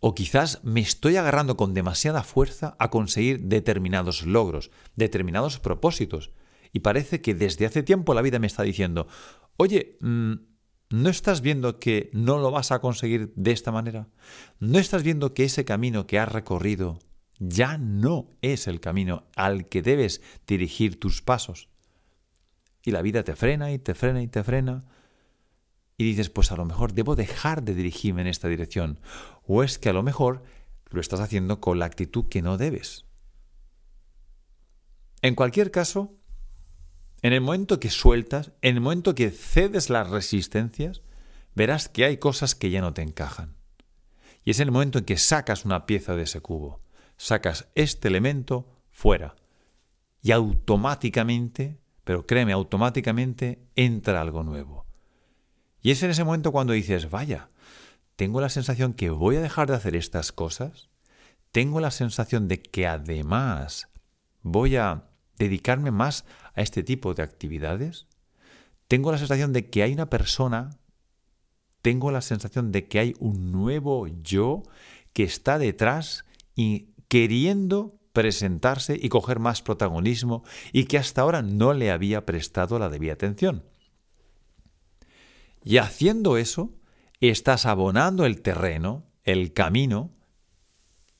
o 0.00 0.14
quizás 0.14 0.64
me 0.64 0.80
estoy 0.80 1.16
agarrando 1.16 1.56
con 1.56 1.74
demasiada 1.74 2.22
fuerza 2.22 2.74
a 2.78 2.90
conseguir 2.90 3.42
determinados 3.42 4.26
logros, 4.26 4.70
determinados 4.96 5.60
propósitos. 5.60 6.32
Y 6.72 6.80
parece 6.80 7.20
que 7.20 7.34
desde 7.34 7.66
hace 7.66 7.82
tiempo 7.82 8.14
la 8.14 8.22
vida 8.22 8.38
me 8.38 8.46
está 8.46 8.62
diciendo, 8.62 9.08
oye, 9.58 9.98
mm, 10.00 10.32
¿no 10.90 11.08
estás 11.10 11.42
viendo 11.42 11.78
que 11.78 12.10
no 12.14 12.38
lo 12.38 12.50
vas 12.50 12.72
a 12.72 12.80
conseguir 12.80 13.32
de 13.36 13.52
esta 13.52 13.72
manera? 13.72 14.08
¿No 14.58 14.78
estás 14.78 15.02
viendo 15.02 15.34
que 15.34 15.44
ese 15.44 15.66
camino 15.66 16.06
que 16.06 16.18
has 16.18 16.32
recorrido 16.32 16.98
ya 17.38 17.76
no 17.76 18.30
es 18.40 18.68
el 18.68 18.80
camino 18.80 19.24
al 19.36 19.68
que 19.68 19.82
debes 19.82 20.22
dirigir 20.46 20.98
tus 20.98 21.20
pasos? 21.20 21.68
Y 22.82 22.92
la 22.92 23.02
vida 23.02 23.22
te 23.22 23.36
frena 23.36 23.72
y 23.72 23.78
te 23.78 23.94
frena 23.94 24.22
y 24.22 24.28
te 24.28 24.42
frena 24.42 24.84
y 26.00 26.04
dices, 26.04 26.30
pues 26.30 26.50
a 26.50 26.56
lo 26.56 26.64
mejor 26.64 26.94
debo 26.94 27.14
dejar 27.14 27.62
de 27.62 27.74
dirigirme 27.74 28.22
en 28.22 28.26
esta 28.26 28.48
dirección. 28.48 29.00
O 29.46 29.62
es 29.62 29.78
que 29.78 29.90
a 29.90 29.92
lo 29.92 30.02
mejor 30.02 30.42
lo 30.88 30.98
estás 30.98 31.20
haciendo 31.20 31.60
con 31.60 31.78
la 31.78 31.84
actitud 31.84 32.24
que 32.30 32.40
no 32.40 32.56
debes. 32.56 33.04
En 35.20 35.34
cualquier 35.34 35.70
caso, 35.70 36.16
en 37.20 37.34
el 37.34 37.42
momento 37.42 37.80
que 37.80 37.90
sueltas, 37.90 38.52
en 38.62 38.76
el 38.76 38.80
momento 38.80 39.14
que 39.14 39.30
cedes 39.30 39.90
las 39.90 40.08
resistencias, 40.08 41.02
verás 41.54 41.90
que 41.90 42.06
hay 42.06 42.16
cosas 42.16 42.54
que 42.54 42.70
ya 42.70 42.80
no 42.80 42.94
te 42.94 43.02
encajan. 43.02 43.56
Y 44.42 44.52
es 44.52 44.60
el 44.60 44.70
momento 44.70 45.00
en 45.00 45.04
que 45.04 45.18
sacas 45.18 45.66
una 45.66 45.84
pieza 45.84 46.16
de 46.16 46.22
ese 46.22 46.40
cubo, 46.40 46.80
sacas 47.18 47.68
este 47.74 48.08
elemento 48.08 48.72
fuera 48.90 49.36
y 50.22 50.32
automáticamente, 50.32 51.78
pero 52.04 52.26
créeme, 52.26 52.52
automáticamente 52.52 53.66
entra 53.76 54.22
algo 54.22 54.42
nuevo. 54.42 54.86
Y 55.82 55.90
es 55.90 56.02
en 56.02 56.10
ese 56.10 56.24
momento 56.24 56.52
cuando 56.52 56.72
dices, 56.72 57.10
vaya, 57.10 57.48
tengo 58.16 58.40
la 58.40 58.50
sensación 58.50 58.92
que 58.92 59.10
voy 59.10 59.36
a 59.36 59.40
dejar 59.40 59.68
de 59.68 59.76
hacer 59.76 59.96
estas 59.96 60.32
cosas, 60.32 60.90
tengo 61.52 61.80
la 61.80 61.90
sensación 61.90 62.48
de 62.48 62.60
que 62.60 62.86
además 62.86 63.88
voy 64.42 64.76
a 64.76 65.04
dedicarme 65.38 65.90
más 65.90 66.24
a 66.54 66.60
este 66.60 66.82
tipo 66.82 67.14
de 67.14 67.22
actividades, 67.22 68.06
tengo 68.88 69.10
la 69.10 69.18
sensación 69.18 69.52
de 69.52 69.70
que 69.70 69.82
hay 69.82 69.92
una 69.92 70.10
persona, 70.10 70.78
tengo 71.80 72.10
la 72.10 72.20
sensación 72.20 72.72
de 72.72 72.88
que 72.88 72.98
hay 72.98 73.14
un 73.18 73.52
nuevo 73.52 74.06
yo 74.06 74.64
que 75.12 75.22
está 75.22 75.58
detrás 75.58 76.24
y 76.54 76.90
queriendo 77.08 77.98
presentarse 78.12 78.98
y 79.00 79.08
coger 79.08 79.38
más 79.38 79.62
protagonismo 79.62 80.44
y 80.72 80.84
que 80.84 80.98
hasta 80.98 81.22
ahora 81.22 81.42
no 81.42 81.72
le 81.72 81.90
había 81.90 82.26
prestado 82.26 82.78
la 82.78 82.88
debida 82.88 83.14
atención. 83.14 83.64
Y 85.62 85.78
haciendo 85.78 86.36
eso, 86.36 86.72
estás 87.20 87.66
abonando 87.66 88.24
el 88.24 88.40
terreno, 88.42 89.04
el 89.24 89.52
camino, 89.52 90.10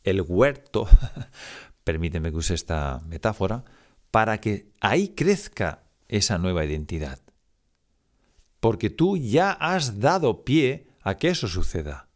el 0.03 0.23
huerto, 0.23 0.89
permíteme 1.85 2.31
que 2.31 2.37
use 2.37 2.55
esta 2.55 3.01
metáfora, 3.07 3.65
para 4.11 4.41
que 4.41 4.73
ahí 4.81 5.11
crezca 5.11 5.85
esa 6.09 6.39
nueva 6.39 6.65
identidad. 6.65 7.21
Porque 8.61 8.91
tú 8.91 9.17
ya 9.17 9.53
has 9.53 10.01
dado 10.01 10.45
pie 10.45 10.89
a 11.03 11.17
que 11.17 11.29
eso 11.29 11.49
suceda. 11.49 12.09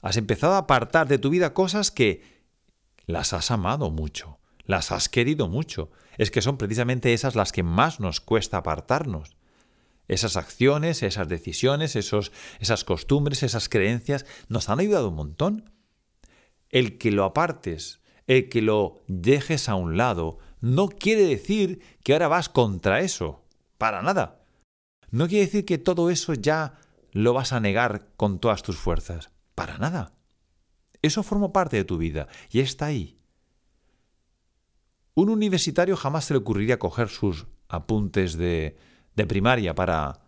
Has 0.00 0.16
empezado 0.16 0.54
a 0.54 0.58
apartar 0.58 1.08
de 1.08 1.18
tu 1.18 1.30
vida 1.30 1.54
cosas 1.54 1.90
que 1.90 2.22
las 3.06 3.32
has 3.32 3.50
amado 3.50 3.90
mucho, 3.90 4.38
las 4.64 4.92
has 4.92 5.08
querido 5.08 5.48
mucho. 5.48 5.90
Es 6.18 6.30
que 6.30 6.42
son 6.42 6.56
precisamente 6.56 7.12
esas 7.12 7.34
las 7.34 7.52
que 7.52 7.62
más 7.62 8.00
nos 8.00 8.20
cuesta 8.20 8.58
apartarnos. 8.58 9.37
Esas 10.08 10.36
acciones, 10.36 11.02
esas 11.02 11.28
decisiones, 11.28 11.94
esos, 11.94 12.32
esas 12.58 12.84
costumbres, 12.84 13.42
esas 13.42 13.68
creencias 13.68 14.24
nos 14.48 14.70
han 14.70 14.80
ayudado 14.80 15.10
un 15.10 15.16
montón. 15.16 15.70
El 16.70 16.98
que 16.98 17.10
lo 17.10 17.24
apartes, 17.24 18.00
el 18.26 18.48
que 18.48 18.62
lo 18.62 19.02
dejes 19.06 19.68
a 19.68 19.74
un 19.74 19.98
lado, 19.98 20.38
no 20.60 20.88
quiere 20.88 21.22
decir 21.22 21.82
que 22.02 22.14
ahora 22.14 22.28
vas 22.28 22.48
contra 22.48 23.00
eso. 23.00 23.44
Para 23.76 24.02
nada. 24.02 24.42
No 25.10 25.28
quiere 25.28 25.44
decir 25.44 25.64
que 25.64 25.78
todo 25.78 26.10
eso 26.10 26.34
ya 26.34 26.78
lo 27.12 27.32
vas 27.32 27.52
a 27.52 27.60
negar 27.60 28.08
con 28.16 28.38
todas 28.38 28.62
tus 28.62 28.76
fuerzas. 28.76 29.30
Para 29.54 29.78
nada. 29.78 30.14
Eso 31.02 31.22
forma 31.22 31.52
parte 31.52 31.76
de 31.76 31.84
tu 31.84 31.98
vida 31.98 32.28
y 32.50 32.60
está 32.60 32.86
ahí. 32.86 33.18
Un 35.14 35.30
universitario 35.30 35.96
jamás 35.96 36.26
se 36.26 36.34
le 36.34 36.38
ocurriría 36.38 36.78
coger 36.78 37.08
sus 37.08 37.46
apuntes 37.68 38.36
de, 38.36 38.76
de 39.18 39.26
primaria 39.26 39.74
para 39.74 40.20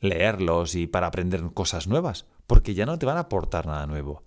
leerlos 0.00 0.74
y 0.74 0.88
para 0.88 1.06
aprender 1.06 1.42
cosas 1.54 1.86
nuevas, 1.86 2.26
porque 2.46 2.74
ya 2.74 2.86
no 2.86 2.98
te 2.98 3.06
van 3.06 3.16
a 3.16 3.20
aportar 3.20 3.66
nada 3.66 3.86
nuevo. 3.86 4.24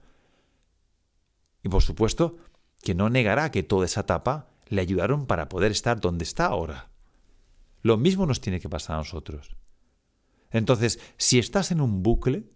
Y 1.64 1.70
por 1.70 1.82
supuesto 1.82 2.38
que 2.82 2.96
no 2.96 3.10
negará 3.10 3.52
que 3.52 3.64
toda 3.64 3.86
esa 3.86 4.02
etapa 4.02 4.48
le 4.68 4.82
ayudaron 4.82 5.26
para 5.26 5.50
poder 5.50 5.72
estar 5.72 6.00
donde 6.00 6.24
está 6.24 6.46
ahora. 6.46 6.90
Lo 7.82 7.98
mismo 7.98 8.26
nos 8.26 8.42
tiene 8.42 8.60
que 8.60 8.70
pasar 8.70 8.96
a 8.96 9.00
nosotros. 9.00 9.56
Entonces, 10.50 11.00
si 11.18 11.40
estás 11.40 11.72
en 11.72 11.82
un 11.82 12.04
bucle, 12.04 12.50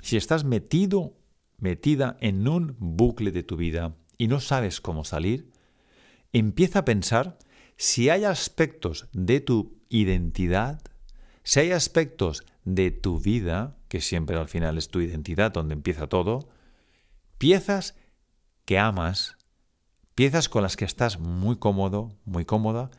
si 0.00 0.16
estás 0.16 0.44
metido, 0.44 1.16
metida 1.58 2.16
en 2.20 2.46
un 2.48 2.76
bucle 2.78 3.32
de 3.32 3.42
tu 3.42 3.56
vida 3.56 3.96
y 4.16 4.28
no 4.28 4.40
sabes 4.40 4.80
cómo 4.80 5.04
salir, 5.04 5.50
empieza 6.32 6.80
a 6.80 6.84
pensar 6.84 7.38
si 7.76 8.08
hay 8.08 8.24
aspectos 8.24 9.08
de 9.12 9.40
tu 9.40 9.79
identidad, 9.90 10.80
si 11.42 11.60
hay 11.60 11.72
aspectos 11.72 12.44
de 12.64 12.90
tu 12.90 13.20
vida, 13.20 13.76
que 13.88 14.00
siempre 14.00 14.36
al 14.36 14.48
final 14.48 14.78
es 14.78 14.88
tu 14.88 15.00
identidad 15.00 15.52
donde 15.52 15.74
empieza 15.74 16.06
todo, 16.06 16.48
piezas 17.36 17.96
que 18.64 18.78
amas, 18.78 19.36
piezas 20.14 20.48
con 20.48 20.62
las 20.62 20.76
que 20.76 20.84
estás 20.84 21.18
muy 21.18 21.56
cómodo, 21.56 22.16
muy 22.24 22.44
cómoda, 22.44 22.90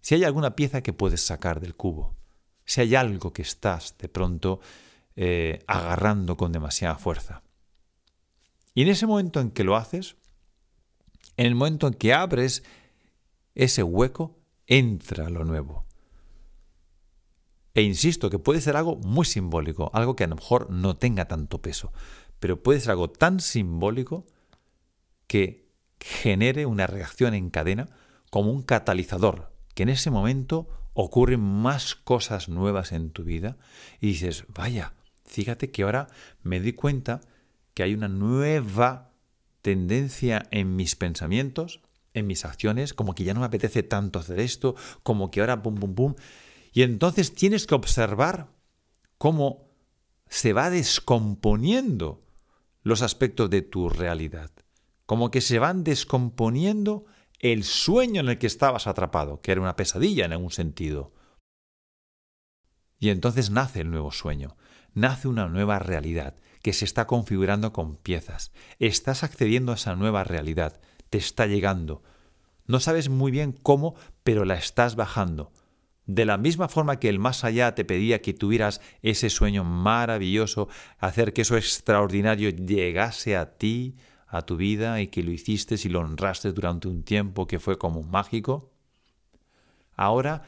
si 0.00 0.14
hay 0.14 0.24
alguna 0.24 0.56
pieza 0.56 0.82
que 0.82 0.92
puedes 0.92 1.20
sacar 1.24 1.60
del 1.60 1.74
cubo, 1.74 2.16
si 2.64 2.80
hay 2.80 2.94
algo 2.94 3.32
que 3.32 3.42
estás 3.42 3.96
de 3.98 4.08
pronto 4.08 4.60
eh, 5.16 5.64
agarrando 5.66 6.36
con 6.36 6.52
demasiada 6.52 6.96
fuerza. 6.96 7.42
Y 8.74 8.82
en 8.82 8.88
ese 8.88 9.06
momento 9.06 9.40
en 9.40 9.50
que 9.50 9.64
lo 9.64 9.76
haces, 9.76 10.16
en 11.36 11.46
el 11.46 11.54
momento 11.56 11.88
en 11.88 11.94
que 11.94 12.14
abres 12.14 12.62
ese 13.54 13.82
hueco, 13.82 14.37
entra 14.68 15.28
lo 15.30 15.44
nuevo. 15.44 15.86
E 17.74 17.82
insisto 17.82 18.30
que 18.30 18.38
puede 18.38 18.60
ser 18.60 18.76
algo 18.76 18.96
muy 18.96 19.24
simbólico, 19.24 19.90
algo 19.94 20.14
que 20.14 20.24
a 20.24 20.28
lo 20.28 20.36
mejor 20.36 20.70
no 20.70 20.96
tenga 20.96 21.26
tanto 21.26 21.60
peso, 21.60 21.92
pero 22.38 22.62
puede 22.62 22.80
ser 22.80 22.92
algo 22.92 23.10
tan 23.10 23.40
simbólico 23.40 24.26
que 25.26 25.68
genere 26.00 26.66
una 26.66 26.86
reacción 26.86 27.34
en 27.34 27.50
cadena 27.50 27.88
como 28.30 28.52
un 28.52 28.62
catalizador, 28.62 29.52
que 29.74 29.84
en 29.84 29.88
ese 29.88 30.10
momento 30.10 30.68
ocurren 30.92 31.40
más 31.40 31.94
cosas 31.94 32.48
nuevas 32.48 32.92
en 32.92 33.10
tu 33.10 33.24
vida 33.24 33.56
y 34.00 34.08
dices, 34.08 34.44
vaya, 34.48 34.94
fíjate 35.24 35.70
que 35.70 35.84
ahora 35.84 36.08
me 36.42 36.60
di 36.60 36.72
cuenta 36.72 37.20
que 37.74 37.84
hay 37.84 37.94
una 37.94 38.08
nueva 38.08 39.12
tendencia 39.62 40.46
en 40.50 40.74
mis 40.74 40.96
pensamientos, 40.96 41.80
en 42.18 42.26
mis 42.26 42.44
acciones, 42.44 42.94
como 42.94 43.14
que 43.14 43.24
ya 43.24 43.34
no 43.34 43.40
me 43.40 43.46
apetece 43.46 43.82
tanto 43.82 44.18
hacer 44.18 44.40
esto, 44.40 44.74
como 45.02 45.30
que 45.30 45.40
ahora 45.40 45.62
pum, 45.62 45.76
pum, 45.76 45.94
pum. 45.94 46.14
Y 46.72 46.82
entonces 46.82 47.34
tienes 47.34 47.66
que 47.66 47.74
observar 47.74 48.48
cómo 49.16 49.68
se 50.28 50.52
va 50.52 50.70
descomponiendo 50.70 52.24
los 52.82 53.02
aspectos 53.02 53.50
de 53.50 53.62
tu 53.62 53.88
realidad, 53.88 54.50
como 55.06 55.30
que 55.30 55.40
se 55.40 55.58
van 55.58 55.84
descomponiendo 55.84 57.06
el 57.38 57.64
sueño 57.64 58.20
en 58.20 58.28
el 58.28 58.38
que 58.38 58.46
estabas 58.46 58.86
atrapado, 58.86 59.40
que 59.40 59.52
era 59.52 59.60
una 59.60 59.76
pesadilla 59.76 60.24
en 60.24 60.32
algún 60.32 60.50
sentido. 60.50 61.12
Y 62.98 63.10
entonces 63.10 63.50
nace 63.50 63.80
el 63.80 63.90
nuevo 63.90 64.10
sueño, 64.10 64.56
nace 64.92 65.28
una 65.28 65.46
nueva 65.48 65.78
realidad 65.78 66.36
que 66.62 66.72
se 66.72 66.84
está 66.84 67.06
configurando 67.06 67.72
con 67.72 67.96
piezas. 67.96 68.52
Estás 68.78 69.22
accediendo 69.22 69.72
a 69.72 69.76
esa 69.76 69.94
nueva 69.94 70.24
realidad, 70.24 70.80
te 71.10 71.18
está 71.18 71.46
llegando. 71.46 72.02
No 72.66 72.80
sabes 72.80 73.08
muy 73.08 73.30
bien 73.30 73.52
cómo, 73.52 73.94
pero 74.22 74.44
la 74.44 74.54
estás 74.54 74.94
bajando. 74.96 75.52
De 76.06 76.24
la 76.24 76.38
misma 76.38 76.68
forma 76.68 76.98
que 76.98 77.08
el 77.08 77.18
más 77.18 77.44
allá 77.44 77.74
te 77.74 77.84
pedía 77.84 78.22
que 78.22 78.32
tuvieras 78.32 78.80
ese 79.02 79.28
sueño 79.28 79.64
maravilloso, 79.64 80.68
hacer 80.98 81.32
que 81.32 81.42
eso 81.42 81.56
extraordinario 81.56 82.50
llegase 82.50 83.36
a 83.36 83.58
ti, 83.58 83.96
a 84.26 84.42
tu 84.42 84.56
vida, 84.56 85.00
y 85.00 85.08
que 85.08 85.22
lo 85.22 85.30
hiciste 85.30 85.76
y 85.82 85.88
lo 85.88 86.00
honraste 86.00 86.52
durante 86.52 86.88
un 86.88 87.02
tiempo 87.02 87.46
que 87.46 87.58
fue 87.58 87.78
como 87.78 88.02
mágico, 88.02 88.72
ahora 89.96 90.42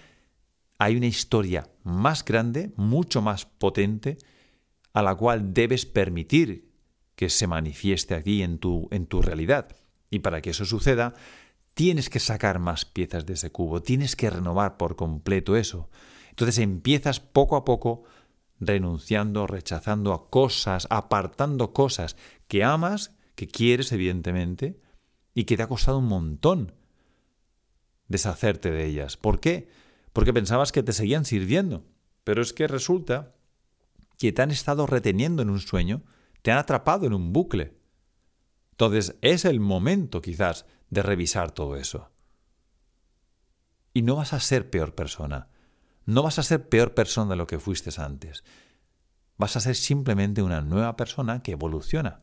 hay 0.79 0.97
una 0.97 1.07
historia 1.07 1.69
más 1.85 2.25
grande, 2.25 2.73
mucho 2.77 3.21
más 3.21 3.45
potente, 3.45 4.17
a 4.95 5.03
la 5.03 5.15
cual 5.15 5.53
debes 5.53 5.85
permitir 5.85 6.71
que 7.17 7.29
se 7.29 7.47
manifieste 7.47 8.15
aquí 8.15 8.43
en 8.43 8.59
tu, 8.59 8.89
en 8.91 9.07
tu 9.07 9.21
realidad. 9.21 9.77
Y 10.11 10.19
para 10.19 10.43
que 10.43 10.51
eso 10.51 10.65
suceda, 10.65 11.15
tienes 11.75 12.11
que 12.11 12.21
sacar 12.21 12.59
más 12.59 12.85
piezas 12.85 13.27
de 13.27 13.35
ese 13.35 13.51
cubo, 13.51 13.81
tienes 13.81 14.17
que 14.17 14.29
renovar 14.29 14.77
por 14.77 14.97
completo 14.97 15.57
eso. 15.57 15.89
Entonces 16.31 16.59
empiezas 16.59 17.21
poco 17.21 17.57
a 17.57 17.65
poco 17.65 18.05
renunciando, 18.59 19.47
rechazando 19.47 20.13
a 20.13 20.29
cosas, 20.29 20.87
apartando 20.91 21.73
cosas 21.73 22.17
que 22.49 22.63
amas, 22.63 23.17
que 23.35 23.49
quieres 23.49 23.93
evidentemente, 23.93 24.81
y 25.35 25.45
que 25.45 25.57
te 25.57 25.63
ha 25.63 25.69
costado 25.69 25.99
un 25.99 26.07
montón 26.07 26.73
deshacerte 28.09 28.71
de 28.71 28.85
ellas. 28.87 29.17
¿Por 29.17 29.41
qué? 29.41 29.69
Porque 30.13 30.33
pensabas 30.33 30.73
que 30.73 30.83
te 30.83 30.93
seguían 30.93 31.25
sirviendo, 31.25 31.85
pero 32.25 32.43
es 32.43 32.53
que 32.53 32.67
resulta 32.67 33.35
que 34.19 34.33
te 34.33 34.43
han 34.43 34.51
estado 34.51 34.87
reteniendo 34.87 35.43
en 35.43 35.51
un 35.51 35.61
sueño, 35.61 36.03
te 36.43 36.51
han 36.51 36.59
atrapado 36.59 37.07
en 37.07 37.15
un 37.15 37.33
bucle. 37.33 37.80
Entonces 38.81 39.19
es 39.21 39.45
el 39.45 39.61
momento 39.61 40.23
quizás 40.23 40.65
de 40.89 41.03
revisar 41.03 41.51
todo 41.51 41.77
eso. 41.77 42.09
Y 43.93 44.01
no 44.01 44.17
vas 44.17 44.33
a 44.33 44.41
ser 44.41 44.71
peor 44.71 44.95
persona. 44.95 45.49
No 46.07 46.23
vas 46.23 46.39
a 46.39 46.43
ser 46.43 46.67
peor 46.67 46.95
persona 46.95 47.29
de 47.29 47.37
lo 47.37 47.47
que 47.47 47.59
fuiste 47.59 47.91
antes. 48.01 48.43
Vas 49.37 49.55
a 49.57 49.61
ser 49.61 49.77
simplemente 49.77 50.41
una 50.41 50.63
nueva 50.63 50.97
persona 50.97 51.43
que 51.43 51.53
evoluciona. 51.53 52.23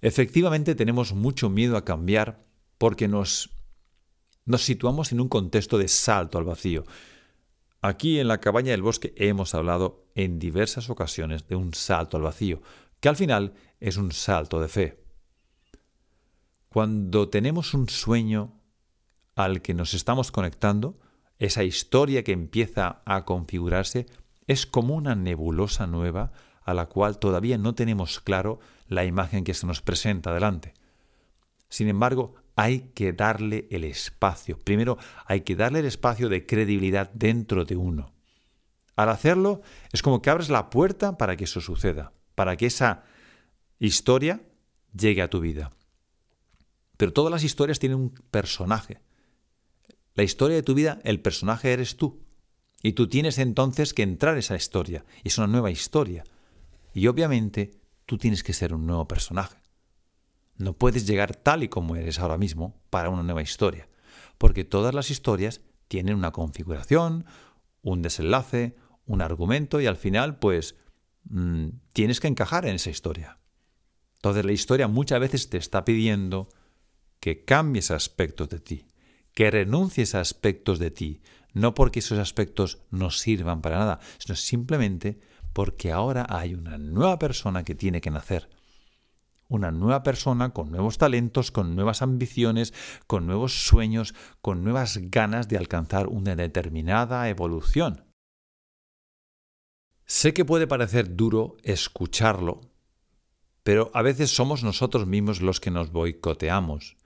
Efectivamente 0.00 0.76
tenemos 0.76 1.12
mucho 1.12 1.50
miedo 1.50 1.76
a 1.76 1.84
cambiar 1.84 2.46
porque 2.78 3.08
nos, 3.08 3.50
nos 4.44 4.62
situamos 4.62 5.10
en 5.10 5.20
un 5.20 5.28
contexto 5.28 5.76
de 5.76 5.88
salto 5.88 6.38
al 6.38 6.44
vacío. 6.44 6.84
Aquí 7.80 8.20
en 8.20 8.28
la 8.28 8.38
cabaña 8.38 8.70
del 8.70 8.82
bosque 8.82 9.12
hemos 9.16 9.56
hablado 9.56 10.06
en 10.14 10.38
diversas 10.38 10.88
ocasiones 10.88 11.48
de 11.48 11.56
un 11.56 11.74
salto 11.74 12.16
al 12.16 12.22
vacío, 12.22 12.62
que 13.00 13.08
al 13.08 13.16
final 13.16 13.54
es 13.82 13.96
un 13.96 14.12
salto 14.12 14.60
de 14.60 14.68
fe. 14.68 15.04
Cuando 16.68 17.28
tenemos 17.28 17.74
un 17.74 17.88
sueño 17.88 18.54
al 19.34 19.60
que 19.60 19.74
nos 19.74 19.92
estamos 19.92 20.30
conectando, 20.30 20.98
esa 21.40 21.64
historia 21.64 22.22
que 22.22 22.32
empieza 22.32 23.02
a 23.04 23.24
configurarse 23.24 24.06
es 24.46 24.66
como 24.66 24.94
una 24.94 25.16
nebulosa 25.16 25.88
nueva 25.88 26.32
a 26.64 26.74
la 26.74 26.86
cual 26.86 27.18
todavía 27.18 27.58
no 27.58 27.74
tenemos 27.74 28.20
claro 28.20 28.60
la 28.86 29.04
imagen 29.04 29.42
que 29.42 29.52
se 29.52 29.66
nos 29.66 29.82
presenta 29.82 30.32
delante. 30.32 30.74
Sin 31.68 31.88
embargo, 31.88 32.36
hay 32.54 32.92
que 32.94 33.12
darle 33.12 33.66
el 33.72 33.82
espacio. 33.82 34.58
Primero, 34.58 34.96
hay 35.26 35.40
que 35.40 35.56
darle 35.56 35.80
el 35.80 35.86
espacio 35.86 36.28
de 36.28 36.46
credibilidad 36.46 37.10
dentro 37.14 37.64
de 37.64 37.76
uno. 37.76 38.12
Al 38.94 39.08
hacerlo, 39.08 39.62
es 39.90 40.02
como 40.02 40.22
que 40.22 40.30
abres 40.30 40.50
la 40.50 40.70
puerta 40.70 41.18
para 41.18 41.36
que 41.36 41.44
eso 41.44 41.60
suceda, 41.60 42.12
para 42.36 42.56
que 42.56 42.66
esa 42.66 43.04
historia 43.86 44.42
llegue 44.96 45.22
a 45.22 45.30
tu 45.30 45.40
vida. 45.40 45.70
Pero 46.96 47.12
todas 47.12 47.32
las 47.32 47.44
historias 47.44 47.78
tienen 47.78 47.98
un 47.98 48.10
personaje. 48.30 49.00
La 50.14 50.22
historia 50.22 50.56
de 50.56 50.62
tu 50.62 50.74
vida, 50.74 51.00
el 51.04 51.20
personaje 51.20 51.72
eres 51.72 51.96
tú. 51.96 52.22
Y 52.82 52.92
tú 52.92 53.08
tienes 53.08 53.38
entonces 53.38 53.94
que 53.94 54.02
entrar 54.02 54.34
en 54.34 54.40
esa 54.40 54.56
historia. 54.56 55.04
Y 55.24 55.28
es 55.28 55.38
una 55.38 55.46
nueva 55.46 55.70
historia. 55.70 56.24
Y 56.94 57.06
obviamente 57.06 57.80
tú 58.06 58.18
tienes 58.18 58.42
que 58.42 58.52
ser 58.52 58.74
un 58.74 58.86
nuevo 58.86 59.08
personaje. 59.08 59.56
No 60.56 60.74
puedes 60.74 61.06
llegar 61.06 61.34
tal 61.34 61.62
y 61.62 61.68
como 61.68 61.96
eres 61.96 62.18
ahora 62.18 62.38
mismo 62.38 62.80
para 62.90 63.10
una 63.10 63.22
nueva 63.22 63.42
historia. 63.42 63.88
Porque 64.38 64.64
todas 64.64 64.94
las 64.94 65.10
historias 65.10 65.60
tienen 65.88 66.14
una 66.14 66.30
configuración, 66.30 67.24
un 67.82 68.02
desenlace, 68.02 68.76
un 69.06 69.22
argumento 69.22 69.80
y 69.80 69.86
al 69.86 69.96
final 69.96 70.38
pues 70.38 70.76
mm, 71.24 71.68
tienes 71.92 72.20
que 72.20 72.28
encajar 72.28 72.66
en 72.66 72.76
esa 72.76 72.90
historia. 72.90 73.38
Entonces 74.22 74.44
la 74.44 74.52
historia 74.52 74.86
muchas 74.86 75.18
veces 75.18 75.50
te 75.50 75.56
está 75.56 75.84
pidiendo 75.84 76.48
que 77.18 77.44
cambies 77.44 77.90
aspectos 77.90 78.48
de 78.50 78.60
ti, 78.60 78.86
que 79.34 79.50
renuncies 79.50 80.14
a 80.14 80.20
aspectos 80.20 80.78
de 80.78 80.92
ti, 80.92 81.22
no 81.54 81.74
porque 81.74 81.98
esos 81.98 82.20
aspectos 82.20 82.78
no 82.92 83.10
sirvan 83.10 83.62
para 83.62 83.80
nada, 83.80 83.98
sino 84.18 84.36
simplemente 84.36 85.18
porque 85.52 85.90
ahora 85.90 86.24
hay 86.28 86.54
una 86.54 86.78
nueva 86.78 87.18
persona 87.18 87.64
que 87.64 87.74
tiene 87.74 88.00
que 88.00 88.12
nacer. 88.12 88.48
Una 89.48 89.72
nueva 89.72 90.04
persona 90.04 90.50
con 90.50 90.70
nuevos 90.70 90.98
talentos, 90.98 91.50
con 91.50 91.74
nuevas 91.74 92.00
ambiciones, 92.00 92.72
con 93.08 93.26
nuevos 93.26 93.66
sueños, 93.66 94.14
con 94.40 94.62
nuevas 94.62 94.98
ganas 95.10 95.48
de 95.48 95.56
alcanzar 95.56 96.06
una 96.06 96.36
determinada 96.36 97.28
evolución. 97.28 98.04
Sé 100.06 100.32
que 100.32 100.44
puede 100.44 100.68
parecer 100.68 101.16
duro 101.16 101.56
escucharlo, 101.64 102.71
pero 103.62 103.90
a 103.94 104.02
veces 104.02 104.34
somos 104.34 104.64
nosotros 104.64 105.06
mismos 105.06 105.40
los 105.40 105.60
que 105.60 105.70
nos 105.70 105.92
boicoteamos, 105.92 106.96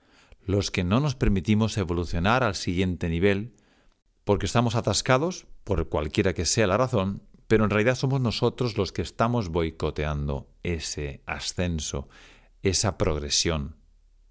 los 0.41 0.71
que 0.71 0.83
no 0.83 0.99
nos 0.99 1.15
permitimos 1.15 1.77
evolucionar 1.77 2.43
al 2.43 2.55
siguiente 2.55 3.09
nivel, 3.09 3.55
porque 4.23 4.45
estamos 4.45 4.75
atascados, 4.75 5.47
por 5.63 5.89
cualquiera 5.89 6.33
que 6.33 6.45
sea 6.45 6.67
la 6.67 6.77
razón, 6.77 7.23
pero 7.47 7.63
en 7.63 7.69
realidad 7.69 7.95
somos 7.95 8.21
nosotros 8.21 8.77
los 8.77 8.91
que 8.91 9.01
estamos 9.01 9.49
boicoteando 9.49 10.49
ese 10.63 11.21
ascenso, 11.25 12.09
esa 12.61 12.97
progresión. 12.97 13.77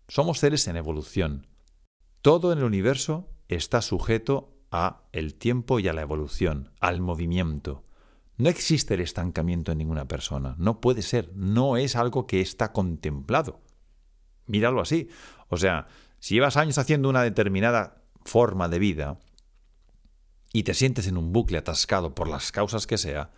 Somos 0.08 0.38
seres 0.38 0.68
en 0.68 0.76
evolución. 0.76 1.46
Todo 2.22 2.52
en 2.52 2.58
el 2.58 2.64
universo 2.64 3.30
está 3.48 3.80
sujeto 3.82 4.56
a 4.70 5.04
el 5.12 5.34
tiempo 5.34 5.78
y 5.80 5.88
a 5.88 5.92
la 5.92 6.02
evolución, 6.02 6.72
al 6.80 7.00
movimiento. 7.00 7.85
No 8.36 8.50
existe 8.50 8.94
el 8.94 9.00
estancamiento 9.00 9.72
en 9.72 9.78
ninguna 9.78 10.06
persona, 10.08 10.54
no 10.58 10.80
puede 10.80 11.02
ser, 11.02 11.32
no 11.34 11.76
es 11.76 11.96
algo 11.96 12.26
que 12.26 12.40
está 12.40 12.72
contemplado. 12.72 13.60
Míralo 14.46 14.80
así. 14.80 15.08
O 15.48 15.56
sea, 15.56 15.88
si 16.18 16.34
llevas 16.34 16.56
años 16.56 16.78
haciendo 16.78 17.08
una 17.08 17.22
determinada 17.22 18.02
forma 18.24 18.68
de 18.68 18.78
vida 18.78 19.18
y 20.52 20.64
te 20.64 20.74
sientes 20.74 21.06
en 21.06 21.16
un 21.16 21.32
bucle 21.32 21.58
atascado 21.58 22.14
por 22.14 22.28
las 22.28 22.52
causas 22.52 22.86
que 22.86 22.98
sea, 22.98 23.30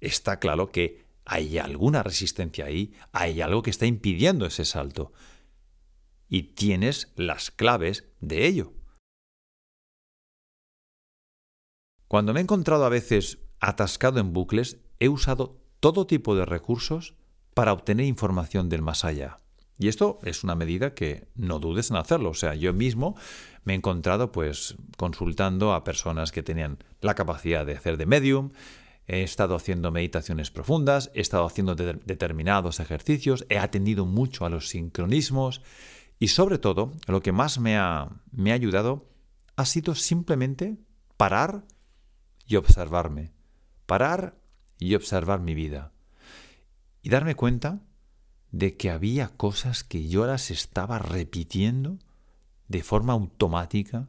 está 0.00 0.38
claro 0.38 0.70
que 0.70 1.04
hay 1.24 1.58
alguna 1.58 2.02
resistencia 2.02 2.64
ahí, 2.64 2.94
hay 3.12 3.42
algo 3.42 3.62
que 3.62 3.70
está 3.70 3.84
impidiendo 3.84 4.46
ese 4.46 4.64
salto. 4.64 5.12
Y 6.26 6.54
tienes 6.54 7.12
las 7.16 7.50
claves 7.50 8.04
de 8.20 8.46
ello. 8.46 8.72
Cuando 12.06 12.32
me 12.32 12.40
he 12.40 12.42
encontrado 12.42 12.84
a 12.86 12.88
veces 12.88 13.38
atascado 13.60 14.20
en 14.20 14.32
bucles, 14.32 14.78
he 15.00 15.08
usado 15.08 15.56
todo 15.80 16.06
tipo 16.06 16.34
de 16.34 16.44
recursos 16.44 17.14
para 17.54 17.72
obtener 17.72 18.06
información 18.06 18.68
del 18.68 18.82
más 18.82 19.04
allá. 19.04 19.40
Y 19.78 19.88
esto 19.88 20.18
es 20.24 20.42
una 20.42 20.56
medida 20.56 20.94
que 20.94 21.28
no 21.36 21.60
dudes 21.60 21.90
en 21.90 21.96
hacerlo. 21.96 22.30
O 22.30 22.34
sea, 22.34 22.54
yo 22.54 22.72
mismo 22.72 23.16
me 23.64 23.74
he 23.74 23.76
encontrado 23.76 24.32
pues 24.32 24.76
consultando 24.96 25.72
a 25.72 25.84
personas 25.84 26.32
que 26.32 26.42
tenían 26.42 26.78
la 27.00 27.14
capacidad 27.14 27.64
de 27.64 27.76
hacer 27.76 27.96
de 27.96 28.06
medium, 28.06 28.50
he 29.06 29.22
estado 29.22 29.54
haciendo 29.54 29.90
meditaciones 29.90 30.50
profundas, 30.50 31.10
he 31.14 31.20
estado 31.20 31.46
haciendo 31.46 31.74
determinados 31.74 32.80
ejercicios, 32.80 33.46
he 33.48 33.58
atendido 33.58 34.04
mucho 34.04 34.44
a 34.44 34.50
los 34.50 34.68
sincronismos 34.68 35.62
y 36.18 36.28
sobre 36.28 36.58
todo 36.58 36.92
lo 37.06 37.22
que 37.22 37.32
más 37.32 37.58
me 37.58 37.78
ha, 37.78 38.08
me 38.32 38.50
ha 38.50 38.54
ayudado 38.54 39.06
ha 39.56 39.64
sido 39.64 39.94
simplemente 39.94 40.76
parar 41.16 41.64
y 42.46 42.56
observarme. 42.56 43.37
Parar 43.88 44.36
y 44.78 44.96
observar 44.96 45.40
mi 45.40 45.54
vida. 45.54 45.92
Y 47.00 47.08
darme 47.08 47.34
cuenta 47.34 47.80
de 48.50 48.76
que 48.76 48.90
había 48.90 49.28
cosas 49.28 49.82
que 49.82 50.08
yo 50.08 50.26
las 50.26 50.50
estaba 50.50 50.98
repitiendo 50.98 51.98
de 52.66 52.82
forma 52.82 53.14
automática, 53.14 54.06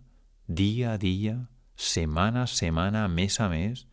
día 0.47 0.91
a 0.91 0.97
día, 0.97 1.47
semana 1.77 2.43
a 2.43 2.47
semana, 2.47 3.07
mes 3.07 3.39
a 3.39 3.47
mes, 3.47 3.87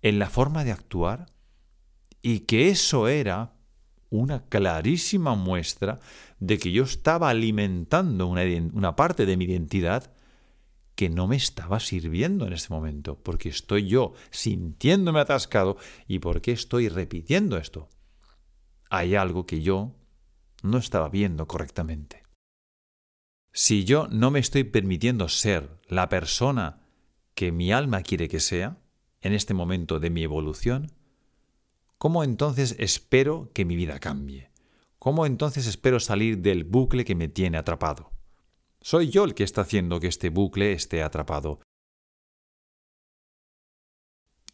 en 0.00 0.20
la 0.20 0.30
forma 0.30 0.62
de 0.62 0.70
actuar, 0.70 1.26
y 2.22 2.40
que 2.46 2.68
eso 2.68 3.08
era 3.08 3.54
una 4.10 4.44
clarísima 4.44 5.34
muestra 5.34 5.98
de 6.38 6.56
que 6.60 6.70
yo 6.70 6.84
estaba 6.84 7.30
alimentando 7.30 8.28
una, 8.28 8.42
una 8.72 8.94
parte 8.94 9.26
de 9.26 9.36
mi 9.36 9.46
identidad 9.46 10.12
que 11.00 11.08
no 11.08 11.26
me 11.26 11.36
estaba 11.36 11.80
sirviendo 11.80 12.46
en 12.46 12.52
ese 12.52 12.68
momento, 12.68 13.16
porque 13.16 13.48
estoy 13.48 13.88
yo 13.88 14.12
sintiéndome 14.30 15.20
atascado 15.20 15.78
y 16.06 16.18
porque 16.18 16.52
estoy 16.52 16.90
repitiendo 16.90 17.56
esto. 17.56 17.88
Hay 18.90 19.14
algo 19.14 19.46
que 19.46 19.62
yo 19.62 19.96
no 20.62 20.76
estaba 20.76 21.08
viendo 21.08 21.46
correctamente. 21.46 22.22
Si 23.50 23.86
yo 23.86 24.08
no 24.08 24.30
me 24.30 24.40
estoy 24.40 24.64
permitiendo 24.64 25.30
ser 25.30 25.80
la 25.88 26.10
persona 26.10 26.82
que 27.34 27.50
mi 27.50 27.72
alma 27.72 28.02
quiere 28.02 28.28
que 28.28 28.40
sea, 28.40 28.76
en 29.22 29.32
este 29.32 29.54
momento 29.54 30.00
de 30.00 30.10
mi 30.10 30.22
evolución, 30.22 30.92
¿cómo 31.96 32.24
entonces 32.24 32.76
espero 32.78 33.50
que 33.54 33.64
mi 33.64 33.74
vida 33.74 34.00
cambie? 34.00 34.50
¿Cómo 34.98 35.24
entonces 35.24 35.66
espero 35.66 35.98
salir 35.98 36.40
del 36.40 36.64
bucle 36.64 37.06
que 37.06 37.14
me 37.14 37.28
tiene 37.28 37.56
atrapado? 37.56 38.19
Soy 38.82 39.10
yo 39.10 39.24
el 39.24 39.34
que 39.34 39.44
está 39.44 39.60
haciendo 39.60 40.00
que 40.00 40.06
este 40.06 40.30
bucle 40.30 40.72
esté 40.72 41.02
atrapado. 41.02 41.60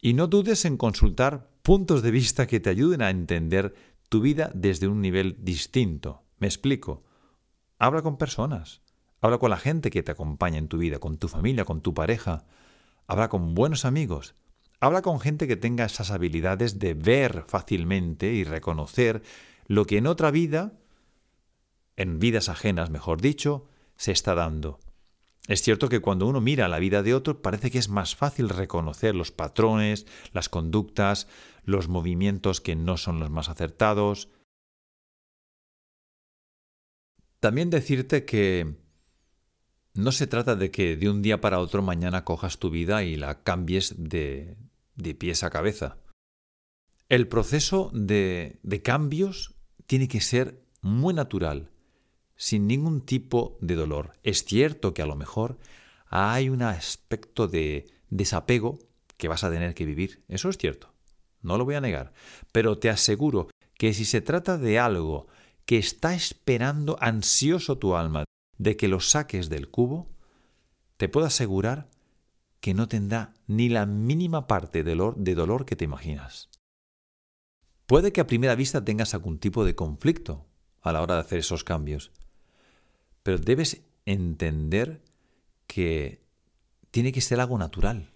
Y 0.01 0.13
no 0.13 0.27
dudes 0.27 0.65
en 0.65 0.77
consultar 0.77 1.49
puntos 1.61 2.01
de 2.01 2.11
vista 2.11 2.45
que 2.45 2.59
te 2.59 2.69
ayuden 2.69 3.01
a 3.01 3.09
entender 3.09 3.73
tu 4.09 4.21
vida 4.21 4.51
desde 4.53 4.87
un 4.87 5.01
nivel 5.01 5.37
distinto. 5.39 6.23
Me 6.39 6.47
explico. 6.47 7.03
Habla 7.79 8.01
con 8.01 8.17
personas. 8.17 8.81
Habla 9.21 9.37
con 9.37 9.49
la 9.49 9.57
gente 9.57 9.89
que 9.89 10.03
te 10.03 10.11
acompaña 10.11 10.57
en 10.57 10.67
tu 10.67 10.77
vida, 10.77 10.99
con 10.99 11.17
tu 11.17 11.27
familia, 11.27 11.65
con 11.65 11.81
tu 11.81 11.93
pareja. 11.93 12.45
Habla 13.07 13.29
con 13.29 13.55
buenos 13.55 13.85
amigos. 13.85 14.35
Habla 14.79 15.01
con 15.01 15.19
gente 15.19 15.47
que 15.47 15.55
tenga 15.55 15.85
esas 15.85 16.11
habilidades 16.11 16.79
de 16.79 16.93
ver 16.93 17.45
fácilmente 17.47 18.33
y 18.33 18.43
reconocer 18.43 19.23
lo 19.65 19.85
que 19.85 19.97
en 19.97 20.05
otra 20.05 20.31
vida, 20.31 20.73
en 21.95 22.19
vidas 22.19 22.49
ajenas, 22.49 22.91
mejor 22.91 23.21
dicho, 23.21 23.67
se 23.97 24.11
está 24.11 24.35
dando. 24.35 24.79
Es 25.47 25.61
cierto 25.61 25.87
que 25.87 26.01
cuando 26.01 26.27
uno 26.27 26.41
mira 26.41 26.67
la 26.67 26.79
vida 26.79 27.03
de 27.03 27.13
otro 27.13 27.41
parece 27.41 27.71
que 27.71 27.77
es 27.77 27.87
más 27.89 28.15
fácil 28.15 28.49
reconocer 28.49 29.15
los 29.15 29.31
patrones, 29.31 30.05
las 30.33 30.49
conductas, 30.49 31.27
los 31.63 31.87
movimientos 31.87 32.59
que 32.59 32.75
no 32.75 32.97
son 32.97 33.19
los 33.19 33.29
más 33.29 33.47
acertados. 33.47 34.29
También 37.39 37.69
decirte 37.69 38.25
que 38.25 38.75
no 39.93 40.11
se 40.11 40.27
trata 40.27 40.55
de 40.55 40.69
que 40.69 40.97
de 40.97 41.09
un 41.09 41.21
día 41.21 41.39
para 41.39 41.59
otro 41.59 41.81
mañana 41.81 42.25
cojas 42.25 42.59
tu 42.59 42.69
vida 42.69 43.03
y 43.03 43.15
la 43.15 43.43
cambies 43.43 43.95
de, 43.97 44.57
de 44.95 45.15
pies 45.15 45.43
a 45.43 45.49
cabeza. 45.49 45.97
El 47.07 47.29
proceso 47.29 47.89
de, 47.93 48.59
de 48.63 48.81
cambios 48.81 49.55
tiene 49.85 50.09
que 50.09 50.19
ser 50.19 50.61
muy 50.81 51.13
natural 51.13 51.71
sin 52.37 52.67
ningún 52.67 53.01
tipo 53.01 53.57
de 53.61 53.75
dolor. 53.75 54.13
Es 54.23 54.45
cierto 54.45 54.93
que 54.93 55.01
a 55.01 55.05
lo 55.05 55.15
mejor 55.15 55.57
hay 56.07 56.49
un 56.49 56.61
aspecto 56.61 57.47
de 57.47 57.87
desapego 58.09 58.79
que 59.17 59.27
vas 59.27 59.43
a 59.43 59.51
tener 59.51 59.73
que 59.73 59.85
vivir. 59.85 60.23
Eso 60.27 60.49
es 60.49 60.57
cierto. 60.57 60.93
No 61.41 61.57
lo 61.57 61.65
voy 61.65 61.75
a 61.75 61.81
negar. 61.81 62.13
Pero 62.51 62.77
te 62.77 62.89
aseguro 62.89 63.49
que 63.77 63.93
si 63.93 64.05
se 64.05 64.21
trata 64.21 64.57
de 64.57 64.79
algo 64.79 65.27
que 65.65 65.77
está 65.77 66.13
esperando 66.13 66.97
ansioso 67.01 67.77
tu 67.77 67.95
alma 67.95 68.23
de 68.57 68.77
que 68.77 68.87
lo 68.87 68.99
saques 68.99 69.49
del 69.49 69.69
cubo, 69.69 70.09
te 70.97 71.09
puedo 71.09 71.27
asegurar 71.27 71.89
que 72.59 72.73
no 72.73 72.87
tendrá 72.87 73.33
ni 73.45 73.69
la 73.69 73.85
mínima 73.85 74.47
parte 74.47 74.83
de 74.83 74.95
dolor, 74.95 75.65
que 75.65 75.75
te 75.75 75.85
imaginas. 75.85 76.49
Puede 77.85 78.11
que 78.11 78.21
a 78.21 78.27
primera 78.27 78.55
vista 78.55 78.83
tengas 78.83 79.13
algún 79.13 79.39
tipo 79.39 79.63
de 79.63 79.75
conflicto 79.75 80.45
a 80.81 80.91
la 80.91 81.01
hora 81.01 81.15
de 81.15 81.21
hacer 81.21 81.39
esos 81.39 81.63
cambios, 81.63 82.11
pero 83.27 83.39
debes 83.39 83.81
entender 84.05 85.03
que 85.67 86.23
tiene 86.91 87.11
que 87.11 87.19
ser 87.19 87.41
algo 87.41 87.57
natural, 87.57 88.13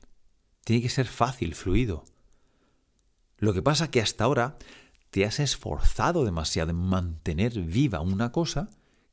tiene 0.63 0.81
que 0.81 0.87
ser 0.87 1.05
fácil, 1.05 1.53
fluido. 1.53 2.05
Lo 3.37 3.53
que 3.53 3.61
pasa 3.61 3.83
es 3.83 3.89
que 3.89 3.99
hasta 3.99 4.23
ahora 4.23 4.57
te 5.09 5.25
has 5.25 5.41
esforzado 5.41 6.23
demasiado 6.23 6.71
en 6.71 6.77
mantener 6.77 7.59
viva 7.59 7.99
una 7.99 8.31
cosa 8.31 8.69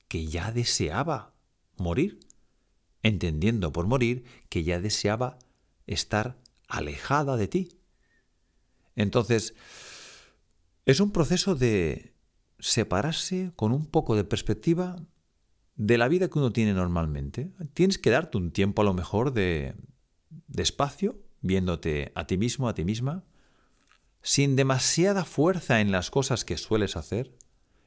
que 0.06 0.28
ya 0.28 0.52
deseaba 0.52 1.34
morir, 1.76 2.20
entendiendo 3.02 3.72
por 3.72 3.88
morir 3.88 4.22
que 4.50 4.62
ya 4.62 4.78
deseaba 4.78 5.40
estar 5.88 6.38
alejada 6.68 7.36
de 7.36 7.48
ti. 7.48 7.68
Entonces, 8.94 9.52
es 10.86 11.00
un 11.00 11.10
proceso 11.10 11.56
de 11.56 12.14
separarse 12.60 13.50
con 13.56 13.72
un 13.72 13.84
poco 13.84 14.14
de 14.14 14.22
perspectiva 14.22 14.94
de 15.78 15.96
la 15.96 16.08
vida 16.08 16.28
que 16.28 16.38
uno 16.38 16.52
tiene 16.52 16.74
normalmente. 16.74 17.52
Tienes 17.72 17.98
que 17.98 18.10
darte 18.10 18.36
un 18.36 18.50
tiempo 18.50 18.82
a 18.82 18.84
lo 18.84 18.94
mejor 18.94 19.32
de, 19.32 19.74
de 20.48 20.62
espacio, 20.62 21.16
viéndote 21.40 22.12
a 22.14 22.26
ti 22.26 22.36
mismo, 22.36 22.68
a 22.68 22.74
ti 22.74 22.84
misma, 22.84 23.24
sin 24.20 24.56
demasiada 24.56 25.24
fuerza 25.24 25.80
en 25.80 25.92
las 25.92 26.10
cosas 26.10 26.44
que 26.44 26.58
sueles 26.58 26.96
hacer, 26.96 27.32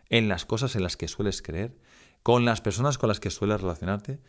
en 0.10 0.30
las 0.30 0.46
cosas 0.46 0.76
en 0.76 0.84
las 0.84 0.96
que 0.96 1.10
sueles 1.10 1.42
creer, 1.42 1.78
con 2.24 2.46
las 2.46 2.62
personas 2.62 2.98
con 2.98 3.10
las 3.10 3.20
que 3.20 3.30
sueles 3.30 3.62
relacionarte. 3.62 4.22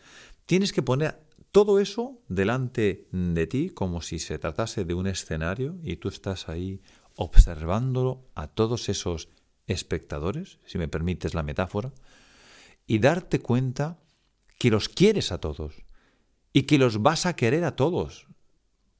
Tienes 0.44 0.72
que 0.72 0.82
poner 0.82 1.22
todo 1.52 1.78
eso 1.78 2.20
delante 2.28 3.06
de 3.12 3.46
ti 3.46 3.70
como 3.70 4.02
si 4.02 4.18
se 4.18 4.38
tratase 4.38 4.84
de 4.84 4.94
un 4.94 5.06
escenario 5.06 5.78
y 5.84 5.96
tú 5.96 6.08
estás 6.08 6.48
ahí 6.48 6.80
observándolo 7.14 8.26
a 8.34 8.48
todos 8.48 8.88
esos 8.88 9.28
espectadores, 9.68 10.58
si 10.66 10.78
me 10.78 10.88
permites 10.88 11.34
la 11.34 11.44
metáfora, 11.44 11.92
y 12.86 12.98
darte 12.98 13.40
cuenta 13.40 13.98
que 14.58 14.70
los 14.70 14.88
quieres 14.88 15.32
a 15.32 15.38
todos 15.38 15.82
y 16.52 16.62
que 16.64 16.78
los 16.78 17.02
vas 17.02 17.26
a 17.26 17.34
querer 17.34 17.64
a 17.64 17.76
todos 17.76 18.28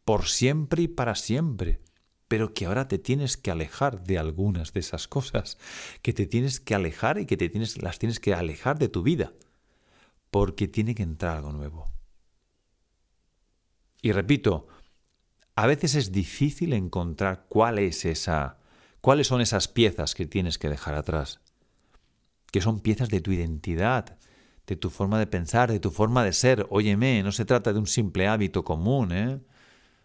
por 0.05 0.27
siempre 0.27 0.83
y 0.83 0.89
para 0.89 1.15
siempre, 1.15 1.81
pero 2.29 2.55
que 2.55 2.67
ahora 2.67 2.89
te 2.89 2.99
tienes 2.99 3.37
que 3.37 3.51
alejar 3.51 4.03
de 4.03 4.19
algunas 4.19 4.73
de 4.73 4.81
esas 4.81 5.07
cosas, 5.07 5.59
que 6.01 6.13
te 6.13 6.27
tienes 6.27 6.61
que 6.61 6.75
alejar 6.75 7.19
y 7.19 7.27
que 7.27 7.37
te 7.37 7.49
tienes, 7.49 7.81
las 7.83 7.99
tienes 7.99 8.19
que 8.19 8.35
alejar 8.35 8.79
de 8.79 8.89
tu 8.89 9.03
vida, 9.03 9.33
porque 10.31 10.67
tiene 10.67 10.95
que 10.95 11.03
entrar 11.03 11.37
algo 11.37 11.53
nuevo. 11.53 11.93
Y 14.01 14.13
repito, 14.13 14.67
a 15.55 15.67
veces 15.67 15.95
es 15.95 16.11
difícil 16.11 16.73
encontrar 16.73 17.47
cuál 17.49 17.79
es 17.79 18.05
esa, 18.05 18.59
cuáles 19.01 19.27
son 19.27 19.41
esas 19.41 19.69
piezas 19.69 20.15
que 20.15 20.27
tienes 20.27 20.59
que 20.59 20.69
dejar 20.69 20.95
atrás 20.95 21.42
que 22.53 22.61
son 22.61 22.81
piezas 22.81 23.09
de 23.09 23.21
tu 23.21 23.33
identidad, 23.33 24.19
de 24.67 24.77
tu 24.77 24.91
forma 24.91 25.19
de 25.19 25.27
pensar, 25.27 25.73
de 25.73 25.81
tu 25.81 25.91
forma 25.91 26.25
de 26.25 26.33
ser. 26.33 26.67
Óyeme, 26.71 27.23
no 27.25 27.33
se 27.33 27.45
trata 27.45 27.73
de 27.73 27.81
un 27.81 27.89
simple 27.89 28.29
hábito 28.29 28.63
común, 28.63 29.11
¿eh? 29.11 29.41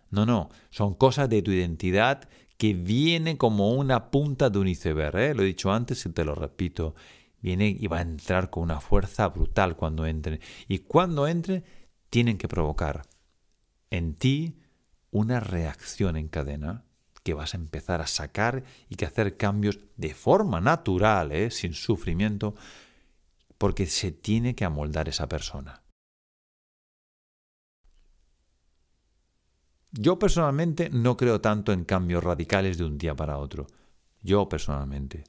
No, 0.10 0.26
no, 0.26 0.50
son 0.72 0.96
cosas 0.96 1.30
de 1.30 1.42
tu 1.42 1.52
identidad 1.52 2.28
que 2.58 2.74
vienen 2.74 3.38
como 3.38 3.74
una 3.74 4.10
punta 4.10 4.50
de 4.50 4.60
un 4.60 4.68
iceberg, 4.68 5.16
¿eh? 5.18 5.36
Lo 5.36 5.44
he 5.44 5.46
dicho 5.46 5.72
antes 5.72 6.06
y 6.06 6.10
te 6.10 6.26
lo 6.26 6.34
repito. 6.34 6.96
Viene 7.42 7.68
y 7.80 7.86
va 7.88 8.00
a 8.00 8.02
entrar 8.02 8.50
con 8.50 8.64
una 8.64 8.80
fuerza 8.80 9.28
brutal 9.28 9.76
cuando 9.76 10.06
entren. 10.06 10.40
Y 10.68 10.80
cuando 10.80 11.28
entren, 11.28 11.64
tienen 12.10 12.38
que 12.38 12.48
provocar 12.48 13.04
en 13.92 14.16
ti 14.16 14.58
una 15.12 15.40
reacción 15.40 16.16
en 16.18 16.30
cadena 16.30 16.87
que 17.28 17.34
vas 17.34 17.54
a 17.54 17.58
empezar 17.58 18.00
a 18.00 18.08
sacar 18.08 18.64
y 18.88 18.96
que 18.96 19.06
hacer 19.06 19.36
cambios 19.36 19.80
de 19.98 20.14
forma 20.14 20.62
natural, 20.62 21.34
¿eh? 21.34 21.52
sin 21.52 21.74
sufrimiento, 21.74 22.56
porque 23.58 23.86
se 23.86 24.14
tiene 24.14 24.56
que 24.56 24.64
amoldar 24.64 25.10
esa 25.10 25.28
persona. 25.28 25.84
Yo 29.92 30.18
personalmente 30.18 30.90
no 30.90 31.18
creo 31.18 31.42
tanto 31.42 31.74
en 31.74 31.84
cambios 31.84 32.24
radicales 32.24 32.78
de 32.78 32.86
un 32.86 32.98
día 32.98 33.14
para 33.14 33.40
otro. 33.40 33.68
Yo 34.22 34.48
personalmente. 34.48 35.26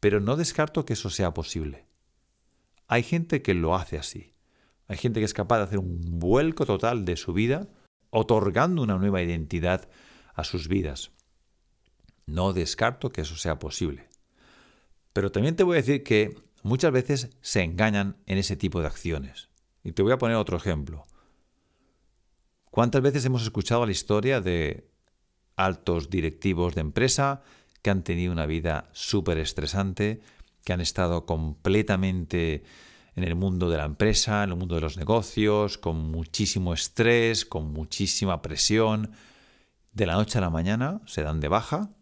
Pero 0.00 0.18
no 0.18 0.34
descarto 0.34 0.84
que 0.84 0.94
eso 0.94 1.08
sea 1.08 1.34
posible. 1.34 1.86
Hay 2.88 3.04
gente 3.04 3.42
que 3.42 3.54
lo 3.54 3.76
hace 3.76 3.96
así. 3.96 4.34
Hay 4.88 4.96
gente 4.96 5.20
que 5.20 5.26
es 5.26 5.34
capaz 5.34 5.58
de 5.58 5.64
hacer 5.64 5.78
un 5.78 6.18
vuelco 6.18 6.66
total 6.66 7.04
de 7.04 7.16
su 7.16 7.32
vida, 7.32 7.68
otorgando 8.10 8.82
una 8.82 8.98
nueva 8.98 9.22
identidad 9.22 9.88
a 10.34 10.42
sus 10.42 10.66
vidas. 10.66 11.12
No 12.28 12.52
descarto 12.52 13.10
que 13.10 13.22
eso 13.22 13.36
sea 13.36 13.58
posible. 13.58 14.06
Pero 15.14 15.32
también 15.32 15.56
te 15.56 15.62
voy 15.62 15.76
a 15.78 15.80
decir 15.80 16.04
que 16.04 16.36
muchas 16.62 16.92
veces 16.92 17.30
se 17.40 17.62
engañan 17.62 18.18
en 18.26 18.36
ese 18.36 18.54
tipo 18.54 18.82
de 18.82 18.86
acciones. 18.86 19.48
Y 19.82 19.92
te 19.92 20.02
voy 20.02 20.12
a 20.12 20.18
poner 20.18 20.36
otro 20.36 20.58
ejemplo. 20.58 21.06
¿Cuántas 22.70 23.00
veces 23.00 23.24
hemos 23.24 23.42
escuchado 23.42 23.86
la 23.86 23.92
historia 23.92 24.42
de 24.42 24.90
altos 25.56 26.10
directivos 26.10 26.74
de 26.74 26.82
empresa 26.82 27.40
que 27.80 27.88
han 27.88 28.04
tenido 28.04 28.30
una 28.30 28.44
vida 28.44 28.90
súper 28.92 29.38
estresante, 29.38 30.20
que 30.64 30.74
han 30.74 30.82
estado 30.82 31.24
completamente 31.24 32.62
en 33.16 33.24
el 33.24 33.36
mundo 33.36 33.70
de 33.70 33.78
la 33.78 33.86
empresa, 33.86 34.44
en 34.44 34.50
el 34.50 34.56
mundo 34.56 34.74
de 34.74 34.82
los 34.82 34.98
negocios, 34.98 35.78
con 35.78 36.10
muchísimo 36.10 36.74
estrés, 36.74 37.46
con 37.46 37.72
muchísima 37.72 38.42
presión. 38.42 39.12
De 39.94 40.04
la 40.04 40.12
noche 40.12 40.36
a 40.36 40.42
la 40.42 40.50
mañana 40.50 41.00
se 41.06 41.22
dan 41.22 41.40
de 41.40 41.48
baja 41.48 41.94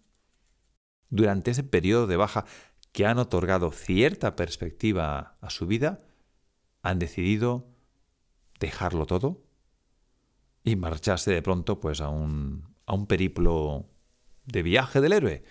durante 1.11 1.51
ese 1.51 1.63
periodo 1.63 2.07
de 2.07 2.17
baja 2.17 2.45
que 2.93 3.07
han 3.07 3.19
otorgado 3.19 3.71
cierta 3.73 4.37
perspectiva 4.37 5.37
a 5.41 5.51
su 5.51 5.67
vida, 5.67 6.01
han 6.83 6.99
decidido 6.99 7.67
dejarlo 8.59 9.07
todo 9.07 9.43
y 10.65 10.77
marcharse 10.77 11.33
de 11.33 11.43
pronto 11.43 11.81
pues 11.81 12.01
a 12.01 12.09
un, 12.09 12.75
a 12.87 12.95
un 12.95 13.07
periplo 13.07 13.87
de 14.47 14.63
viaje 14.63 15.01
del 15.01 15.13
héroe 15.13 15.45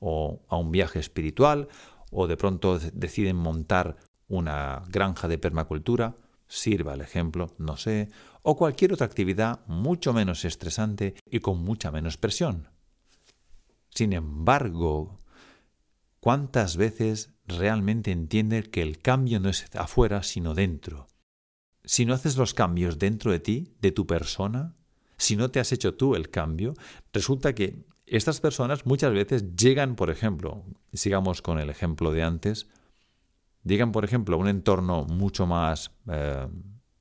o 0.00 0.42
a 0.48 0.56
un 0.56 0.72
viaje 0.72 0.98
espiritual 0.98 1.68
o 2.10 2.26
de 2.26 2.36
pronto 2.36 2.78
deciden 2.78 3.36
montar 3.36 3.98
una 4.26 4.82
granja 4.88 5.28
de 5.28 5.38
permacultura, 5.38 6.16
sirva 6.46 6.94
el 6.94 7.02
ejemplo, 7.02 7.54
no 7.58 7.76
sé, 7.76 8.10
o 8.42 8.56
cualquier 8.56 8.92
otra 8.92 9.06
actividad 9.06 9.60
mucho 9.66 10.12
menos 10.12 10.44
estresante 10.44 11.14
y 11.30 11.40
con 11.40 11.62
mucha 11.62 11.90
menos 11.90 12.16
presión. 12.16 12.69
Sin 13.94 14.12
embargo, 14.12 15.18
¿cuántas 16.20 16.76
veces 16.76 17.34
realmente 17.46 18.12
entiende 18.12 18.62
que 18.62 18.82
el 18.82 18.98
cambio 18.98 19.40
no 19.40 19.48
es 19.48 19.66
afuera, 19.74 20.22
sino 20.22 20.54
dentro? 20.54 21.08
Si 21.84 22.04
no 22.04 22.14
haces 22.14 22.36
los 22.36 22.54
cambios 22.54 22.98
dentro 22.98 23.32
de 23.32 23.40
ti, 23.40 23.74
de 23.80 23.92
tu 23.92 24.06
persona, 24.06 24.76
si 25.16 25.36
no 25.36 25.50
te 25.50 25.60
has 25.60 25.72
hecho 25.72 25.94
tú 25.94 26.14
el 26.14 26.30
cambio, 26.30 26.74
resulta 27.12 27.54
que 27.54 27.84
estas 28.06 28.40
personas 28.40 28.86
muchas 28.86 29.12
veces 29.12 29.54
llegan, 29.54 29.94
por 29.96 30.10
ejemplo, 30.10 30.64
sigamos 30.92 31.42
con 31.42 31.58
el 31.58 31.70
ejemplo 31.70 32.10
de 32.10 32.22
antes, 32.22 32.68
llegan, 33.64 33.92
por 33.92 34.04
ejemplo, 34.04 34.36
a 34.36 34.38
un 34.38 34.48
entorno 34.48 35.04
mucho 35.04 35.46
más 35.46 35.92
eh, 36.08 36.48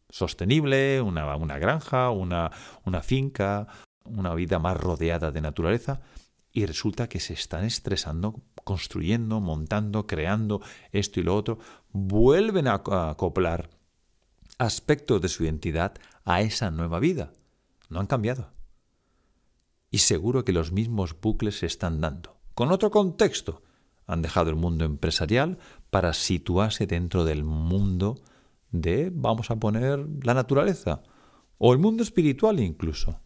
sostenible, 0.10 1.02
una, 1.02 1.36
una 1.36 1.58
granja, 1.58 2.10
una, 2.10 2.52
una 2.86 3.02
finca, 3.02 3.68
una 4.06 4.34
vida 4.36 4.60
más 4.60 4.78
rodeada 4.78 5.32
de 5.32 5.42
naturaleza, 5.42 6.02
y 6.60 6.66
resulta 6.66 7.08
que 7.08 7.20
se 7.22 7.34
están 7.34 7.64
estresando, 7.64 8.42
construyendo, 8.66 9.40
montando, 9.40 10.06
creando 10.06 10.62
esto 10.92 11.20
y 11.20 11.24
lo 11.24 11.36
otro, 11.36 11.60
vuelven 11.92 12.68
a 12.68 12.82
acoplar 13.10 13.70
aspectos 14.58 15.22
de 15.22 15.30
su 15.30 15.46
identidad 15.46 15.94
a 16.26 16.42
esa 16.42 16.70
nueva 16.70 17.00
vida. 17.00 17.32
No 17.90 18.02
han 18.02 18.08
cambiado. 18.08 18.52
Y 19.90 20.00
seguro 20.00 20.44
que 20.44 20.52
los 20.52 20.74
mismos 20.74 21.20
bucles 21.20 21.60
se 21.60 21.66
están 21.66 22.02
dando. 22.02 22.38
Con 22.54 22.72
otro 22.72 22.92
contexto, 22.92 23.64
han 24.06 24.22
dejado 24.22 24.50
el 24.50 24.58
mundo 24.58 24.84
empresarial 24.84 25.60
para 25.90 26.14
situarse 26.14 26.88
dentro 26.88 27.24
del 27.24 27.46
mundo 27.46 28.20
de, 28.72 29.12
vamos 29.14 29.50
a 29.50 29.56
poner, 29.56 30.06
la 30.24 30.34
naturaleza, 30.34 31.04
o 31.58 31.72
el 31.72 31.80
mundo 31.80 32.04
espiritual 32.04 32.60
incluso. 32.60 33.22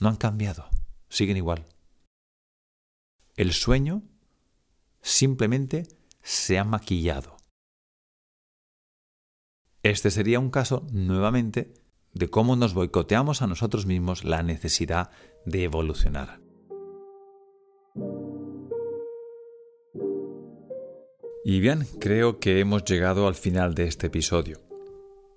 No 0.00 0.08
han 0.08 0.16
cambiado, 0.16 0.66
siguen 1.10 1.36
igual. 1.36 1.66
El 3.36 3.52
sueño 3.52 4.02
simplemente 5.02 5.88
se 6.22 6.56
ha 6.56 6.64
maquillado. 6.64 7.36
Este 9.82 10.12
sería 10.12 10.38
un 10.38 10.50
caso, 10.50 10.86
nuevamente, 10.92 11.74
de 12.12 12.30
cómo 12.30 12.54
nos 12.54 12.74
boicoteamos 12.74 13.42
a 13.42 13.48
nosotros 13.48 13.86
mismos 13.86 14.24
la 14.24 14.44
necesidad 14.44 15.10
de 15.46 15.64
evolucionar. 15.64 16.40
Y 21.44 21.58
bien, 21.58 21.86
creo 21.98 22.38
que 22.38 22.60
hemos 22.60 22.84
llegado 22.84 23.26
al 23.26 23.34
final 23.34 23.74
de 23.74 23.88
este 23.88 24.06
episodio. 24.06 24.60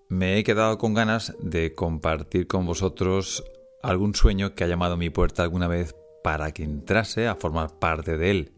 Me 0.08 0.38
he 0.38 0.44
quedado 0.44 0.78
con 0.78 0.94
ganas 0.94 1.36
de 1.42 1.74
compartir 1.74 2.46
con 2.46 2.68
vosotros 2.68 3.44
algún 3.82 4.14
sueño 4.14 4.54
que 4.54 4.64
ha 4.64 4.68
llamado 4.68 4.94
a 4.94 4.98
mi 4.98 5.10
puerta 5.10 5.42
alguna 5.42 5.68
vez 5.68 5.96
para 6.28 6.52
que 6.52 6.66
entrase 6.66 7.26
a 7.26 7.36
formar 7.36 7.80
parte 7.80 8.18
de 8.18 8.32
él. 8.32 8.52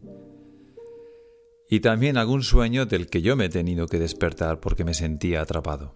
Y 1.68 1.78
también 1.78 2.16
algún 2.16 2.42
sueño 2.42 2.84
del 2.84 3.06
que 3.06 3.22
yo 3.22 3.36
me 3.36 3.44
he 3.44 3.48
tenido 3.48 3.86
que 3.86 4.00
despertar 4.00 4.58
porque 4.58 4.82
me 4.82 4.92
sentía 4.92 5.40
atrapado. 5.40 5.94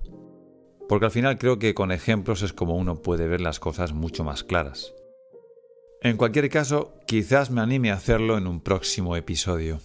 Porque 0.88 1.06
al 1.06 1.10
final 1.10 1.36
creo 1.36 1.58
que 1.58 1.74
con 1.74 1.90
ejemplos 1.90 2.42
es 2.42 2.52
como 2.52 2.76
uno 2.76 3.02
puede 3.02 3.26
ver 3.26 3.40
las 3.40 3.58
cosas 3.58 3.92
mucho 3.92 4.22
más 4.22 4.44
claras. 4.44 4.94
En 6.00 6.16
cualquier 6.16 6.48
caso, 6.48 6.94
quizás 7.08 7.50
me 7.50 7.60
anime 7.60 7.90
a 7.90 7.94
hacerlo 7.94 8.38
en 8.38 8.46
un 8.46 8.60
próximo 8.60 9.16
episodio. 9.16 9.80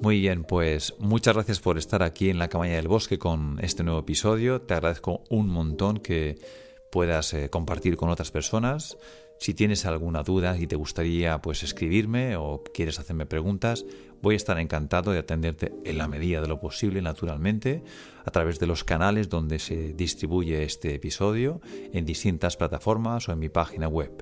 Muy 0.00 0.20
bien, 0.20 0.44
pues 0.44 0.94
muchas 1.00 1.34
gracias 1.34 1.58
por 1.58 1.78
estar 1.78 2.04
aquí 2.04 2.30
en 2.30 2.38
la 2.38 2.48
cabaña 2.48 2.76
del 2.76 2.86
bosque 2.86 3.18
con 3.18 3.58
este 3.60 3.82
nuevo 3.82 3.98
episodio. 3.98 4.60
Te 4.60 4.74
agradezco 4.74 5.24
un 5.30 5.48
montón 5.48 5.98
que 5.98 6.38
puedas 6.94 7.34
eh, 7.34 7.50
compartir 7.50 7.96
con 7.96 8.08
otras 8.08 8.30
personas. 8.30 8.96
Si 9.40 9.52
tienes 9.52 9.84
alguna 9.84 10.22
duda 10.22 10.56
y 10.56 10.68
te 10.68 10.76
gustaría 10.76 11.42
pues 11.42 11.64
escribirme 11.64 12.36
o 12.36 12.62
quieres 12.72 13.00
hacerme 13.00 13.26
preguntas, 13.26 13.84
voy 14.22 14.34
a 14.34 14.36
estar 14.36 14.60
encantado 14.60 15.10
de 15.10 15.18
atenderte 15.18 15.72
en 15.84 15.98
la 15.98 16.06
medida 16.06 16.40
de 16.40 16.46
lo 16.46 16.60
posible, 16.60 17.02
naturalmente, 17.02 17.82
a 18.24 18.30
través 18.30 18.60
de 18.60 18.68
los 18.68 18.84
canales 18.84 19.28
donde 19.28 19.58
se 19.58 19.92
distribuye 19.92 20.62
este 20.62 20.94
episodio, 20.94 21.60
en 21.92 22.06
distintas 22.06 22.56
plataformas 22.56 23.28
o 23.28 23.32
en 23.32 23.40
mi 23.40 23.48
página 23.48 23.88
web. 23.88 24.12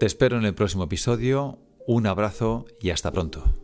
Te 0.00 0.06
espero 0.06 0.38
en 0.38 0.44
el 0.44 0.56
próximo 0.56 0.82
episodio. 0.82 1.60
Un 1.86 2.08
abrazo 2.08 2.66
y 2.80 2.90
hasta 2.90 3.12
pronto. 3.12 3.63